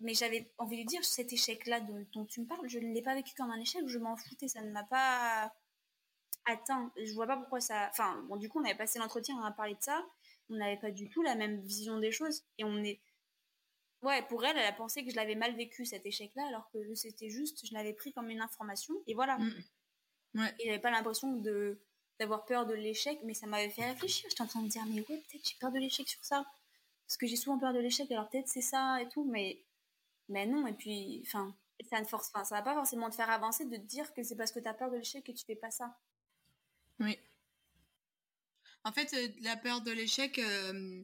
Mais 0.00 0.12
j'avais 0.12 0.52
envie 0.58 0.84
de 0.84 0.88
dire, 0.88 1.04
cet 1.04 1.32
échec-là 1.32 1.80
dont, 1.80 2.26
tu 2.26 2.40
me 2.40 2.46
parles, 2.46 2.68
je 2.68 2.78
ne 2.78 2.92
l'ai 2.92 3.02
pas 3.02 3.14
vécu 3.14 3.32
comme 3.34 3.50
un 3.50 3.60
échec, 3.60 3.82
je 3.86 3.98
m'en 3.98 4.16
foutais, 4.16 4.48
ça 4.48 4.60
ne 4.60 4.70
m'a 4.70 4.84
pas 4.84 5.52
atteint. 6.44 6.92
Je 7.02 7.12
vois 7.14 7.26
pas 7.26 7.36
pourquoi 7.36 7.60
ça. 7.60 7.88
Enfin, 7.90 8.22
bon, 8.28 8.36
du 8.36 8.48
coup, 8.48 8.60
on 8.60 8.64
avait 8.64 8.76
passé 8.76 8.98
l'entretien, 8.98 9.36
on 9.36 9.44
a 9.44 9.52
parlé 9.52 9.74
de 9.74 9.82
ça, 9.82 10.04
on 10.50 10.56
n'avait 10.56 10.80
pas 10.80 10.90
du 10.90 11.08
tout 11.08 11.22
la 11.22 11.34
même 11.34 11.60
vision 11.60 11.98
des 11.98 12.12
choses 12.12 12.44
et 12.58 12.64
on 12.64 12.82
est 12.84 13.00
Ouais, 14.04 14.20
pour 14.28 14.44
elle, 14.44 14.58
elle 14.58 14.66
a 14.66 14.72
pensé 14.72 15.02
que 15.02 15.10
je 15.10 15.16
l'avais 15.16 15.34
mal 15.34 15.56
vécu 15.56 15.86
cet 15.86 16.04
échec-là, 16.04 16.46
alors 16.48 16.68
que 16.70 16.94
c'était 16.94 17.30
juste, 17.30 17.66
je 17.66 17.72
l'avais 17.72 17.94
pris 17.94 18.12
comme 18.12 18.28
une 18.28 18.42
information, 18.42 18.94
et 19.06 19.14
voilà. 19.14 19.38
Mm. 19.38 19.54
Ouais. 20.34 20.54
Et 20.58 20.66
j'avais 20.66 20.78
pas 20.78 20.90
l'impression 20.90 21.36
de 21.36 21.80
d'avoir 22.18 22.44
peur 22.44 22.66
de 22.66 22.74
l'échec, 22.74 23.18
mais 23.24 23.34
ça 23.34 23.46
m'avait 23.46 23.70
fait 23.70 23.84
réfléchir. 23.84 24.28
J'étais 24.28 24.42
en 24.42 24.46
train 24.46 24.62
de 24.62 24.68
dire, 24.68 24.84
mais 24.86 25.00
ouais, 25.00 25.22
peut-être 25.28 25.48
j'ai 25.48 25.56
peur 25.60 25.72
de 25.72 25.78
l'échec 25.78 26.08
sur 26.08 26.24
ça. 26.24 26.44
Parce 27.06 27.16
que 27.16 27.26
j'ai 27.26 27.36
souvent 27.36 27.58
peur 27.58 27.72
de 27.72 27.80
l'échec, 27.80 28.10
alors 28.10 28.28
peut-être 28.28 28.48
c'est 28.48 28.62
ça 28.62 29.00
et 29.02 29.08
tout, 29.08 29.24
mais, 29.24 29.62
non, 30.28 30.66
et 30.66 30.72
puis, 30.72 31.22
enfin, 31.26 31.54
ça 31.90 32.00
ne 32.00 32.06
force 32.06 32.30
pas, 32.30 32.44
ça 32.44 32.56
va 32.56 32.62
pas 32.62 32.74
forcément 32.74 33.10
te 33.10 33.14
faire 33.14 33.30
avancer 33.30 33.66
de 33.66 33.76
te 33.76 33.82
dire 33.82 34.12
que 34.14 34.22
c'est 34.22 34.36
parce 34.36 34.52
que 34.52 34.60
tu 34.60 34.68
as 34.68 34.74
peur 34.74 34.90
de 34.90 34.96
l'échec 34.96 35.24
que 35.24 35.32
tu 35.32 35.44
fais 35.44 35.56
pas 35.56 35.70
ça. 35.70 35.98
Oui. 37.00 37.18
En 38.84 38.92
fait, 38.92 39.12
euh, 39.14 39.28
la 39.42 39.56
peur 39.56 39.80
de 39.82 39.90
l'échec, 39.90 40.38
euh, 40.38 41.02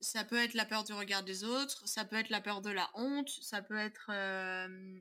ça 0.00 0.24
peut 0.24 0.36
être 0.36 0.54
la 0.54 0.66
peur 0.66 0.84
du 0.84 0.92
regard 0.92 1.22
des 1.22 1.44
autres, 1.44 1.86
ça 1.88 2.04
peut 2.04 2.16
être 2.16 2.30
la 2.30 2.40
peur 2.40 2.60
de 2.60 2.70
la 2.70 2.90
honte, 2.94 3.30
ça 3.40 3.62
peut 3.62 3.78
être 3.78 4.10
euh, 4.10 5.00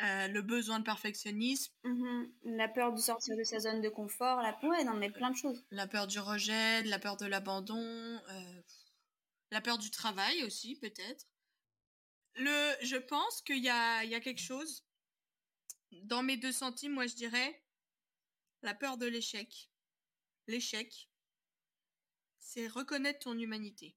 euh, 0.00 0.28
le 0.28 0.42
besoin 0.42 0.78
de 0.78 0.84
perfectionnisme. 0.84 1.72
Mm-hmm. 1.84 2.56
La 2.56 2.68
peur 2.68 2.92
de 2.92 3.00
sortir 3.00 3.36
de 3.36 3.42
sa 3.42 3.58
zone 3.58 3.80
de 3.80 3.88
confort, 3.88 4.40
la 4.42 4.56
ouais, 4.62 4.84
non 4.84 4.94
mais 4.94 5.10
plein 5.10 5.30
de 5.30 5.36
choses. 5.36 5.64
La 5.70 5.86
peur 5.86 6.06
du 6.06 6.20
rejet, 6.20 6.82
la 6.84 6.98
peur 6.98 7.16
de 7.16 7.26
l'abandon, 7.26 7.76
euh, 7.76 8.62
la 9.50 9.60
peur 9.60 9.78
du 9.78 9.90
travail 9.90 10.44
aussi 10.44 10.76
peut-être. 10.76 11.26
Le, 12.36 12.76
je 12.82 12.96
pense 12.96 13.42
qu'il 13.42 13.62
y 13.64 13.68
a, 13.68 14.04
il 14.04 14.10
y 14.10 14.14
a 14.14 14.20
quelque 14.20 14.42
chose. 14.42 14.84
Dans 16.04 16.22
mes 16.22 16.36
deux 16.36 16.52
centimes, 16.52 16.92
moi 16.92 17.06
je 17.06 17.16
dirais 17.16 17.64
la 18.62 18.74
peur 18.74 18.98
de 18.98 19.06
l'échec. 19.06 19.70
L'échec, 20.46 21.10
c'est 22.38 22.68
reconnaître 22.68 23.20
ton 23.20 23.36
humanité. 23.36 23.96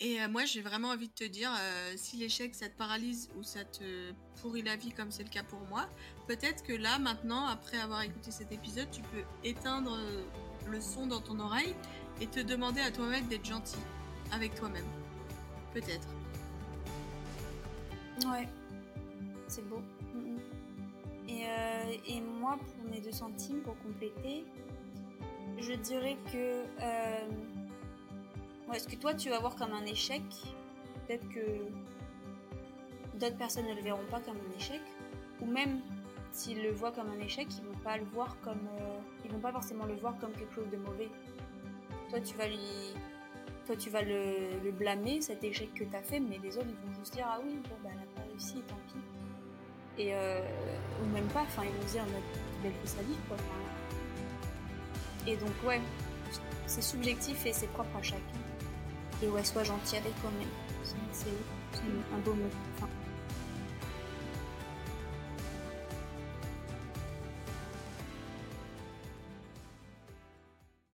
Et 0.00 0.20
euh, 0.20 0.28
moi, 0.28 0.44
j'ai 0.44 0.62
vraiment 0.62 0.88
envie 0.88 1.08
de 1.08 1.14
te 1.14 1.24
dire, 1.24 1.50
euh, 1.56 1.92
si 1.96 2.16
l'échec, 2.16 2.54
ça 2.54 2.68
te 2.68 2.76
paralyse 2.76 3.30
ou 3.36 3.42
ça 3.42 3.64
te 3.64 4.12
pourrit 4.40 4.62
la 4.62 4.76
vie, 4.76 4.90
comme 4.92 5.12
c'est 5.12 5.22
le 5.22 5.28
cas 5.28 5.44
pour 5.44 5.60
moi, 5.68 5.88
peut-être 6.26 6.64
que 6.64 6.72
là, 6.72 6.98
maintenant, 6.98 7.46
après 7.46 7.78
avoir 7.78 8.02
écouté 8.02 8.30
cet 8.30 8.50
épisode, 8.50 8.90
tu 8.90 9.00
peux 9.02 9.22
éteindre 9.44 9.96
euh, 9.96 10.24
le 10.68 10.80
son 10.80 11.06
dans 11.06 11.20
ton 11.20 11.38
oreille 11.38 11.74
et 12.20 12.26
te 12.26 12.40
demander 12.40 12.80
à 12.80 12.90
toi-même 12.90 13.26
d'être 13.28 13.44
gentil 13.44 13.78
avec 14.32 14.54
toi-même. 14.54 14.86
Peut-être. 15.72 16.08
Ouais, 18.26 18.48
c'est 19.46 19.66
beau. 19.68 19.82
Et, 21.28 21.46
et, 22.06 22.20
moi, 22.20 22.58
pour 22.58 22.90
mes 22.90 23.00
deux 23.00 23.12
centimes, 23.12 23.62
pour 23.62 23.78
compléter, 23.82 24.44
je 25.58 25.72
dirais 25.72 26.18
que 26.30 26.64
est-ce 28.74 28.88
que 28.88 28.96
toi 28.96 29.14
tu 29.14 29.28
vas 29.28 29.38
voir 29.38 29.56
comme 29.56 29.72
un 29.72 29.84
échec? 29.84 30.22
Peut-être 31.06 31.28
que 31.28 31.40
d'autres 33.18 33.36
personnes 33.36 33.66
ne 33.66 33.74
le 33.74 33.82
verront 33.82 34.06
pas 34.10 34.20
comme 34.20 34.36
un 34.36 34.56
échec, 34.56 34.80
ou 35.40 35.46
même 35.46 35.80
s'ils 36.30 36.62
le 36.62 36.70
voient 36.72 36.92
comme 36.92 37.10
un 37.10 37.20
échec, 37.20 37.48
ils 37.50 37.64
vont 37.64 37.78
pas 37.84 37.98
le 37.98 38.04
voir 38.04 38.36
comme, 38.40 38.66
euh, 38.80 38.98
ils 39.24 39.30
vont 39.30 39.40
pas 39.40 39.52
forcément 39.52 39.84
le 39.84 39.94
voir 39.94 40.16
comme 40.18 40.32
quelque 40.32 40.54
chose 40.54 40.70
de 40.70 40.76
mauvais. 40.76 41.10
Toi 42.08 42.20
tu 42.20 42.34
vas 43.90 44.02
le, 44.02 44.70
blâmer 44.70 45.20
cet 45.20 45.44
échec 45.44 45.72
que 45.74 45.84
tu 45.84 45.96
as 45.96 46.02
fait, 46.02 46.20
mais 46.20 46.38
les 46.42 46.56
autres 46.56 46.68
ils 46.68 46.88
vont 46.88 46.94
juste 46.98 47.14
dire 47.14 47.26
ah 47.28 47.40
oui 47.44 47.58
bon 47.68 47.76
bah 47.82 47.90
elle 47.92 48.02
a 48.02 48.20
pas 48.20 48.28
réussi, 48.28 48.62
tant 48.68 48.76
pis. 48.86 50.02
Et 50.02 50.14
euh, 50.14 50.40
ou 51.02 51.06
même 51.12 51.26
pas, 51.28 51.42
enfin 51.42 51.62
ils 51.64 51.70
vont 51.70 51.92
dire 51.92 52.04
mais 52.06 52.68
belle 52.70 52.80
que 52.80 52.88
sa 52.88 53.02
vie 53.02 53.16
quoi. 53.28 53.36
Et 55.26 55.36
donc 55.36 55.52
ouais, 55.66 55.80
c'est 56.66 56.82
subjectif 56.82 57.46
et 57.46 57.52
c'est 57.52 57.68
propre 57.68 57.96
à 57.96 58.02
chacun 58.02 58.20
et 59.22 59.28
ouais, 59.28 59.44
sois 59.44 59.64
gentil 59.64 59.96
avec 59.96 60.18
toi-même. 60.20 60.48
C'est 61.12 61.28
un 62.14 62.18
beau 62.24 62.34
mot. 62.34 62.50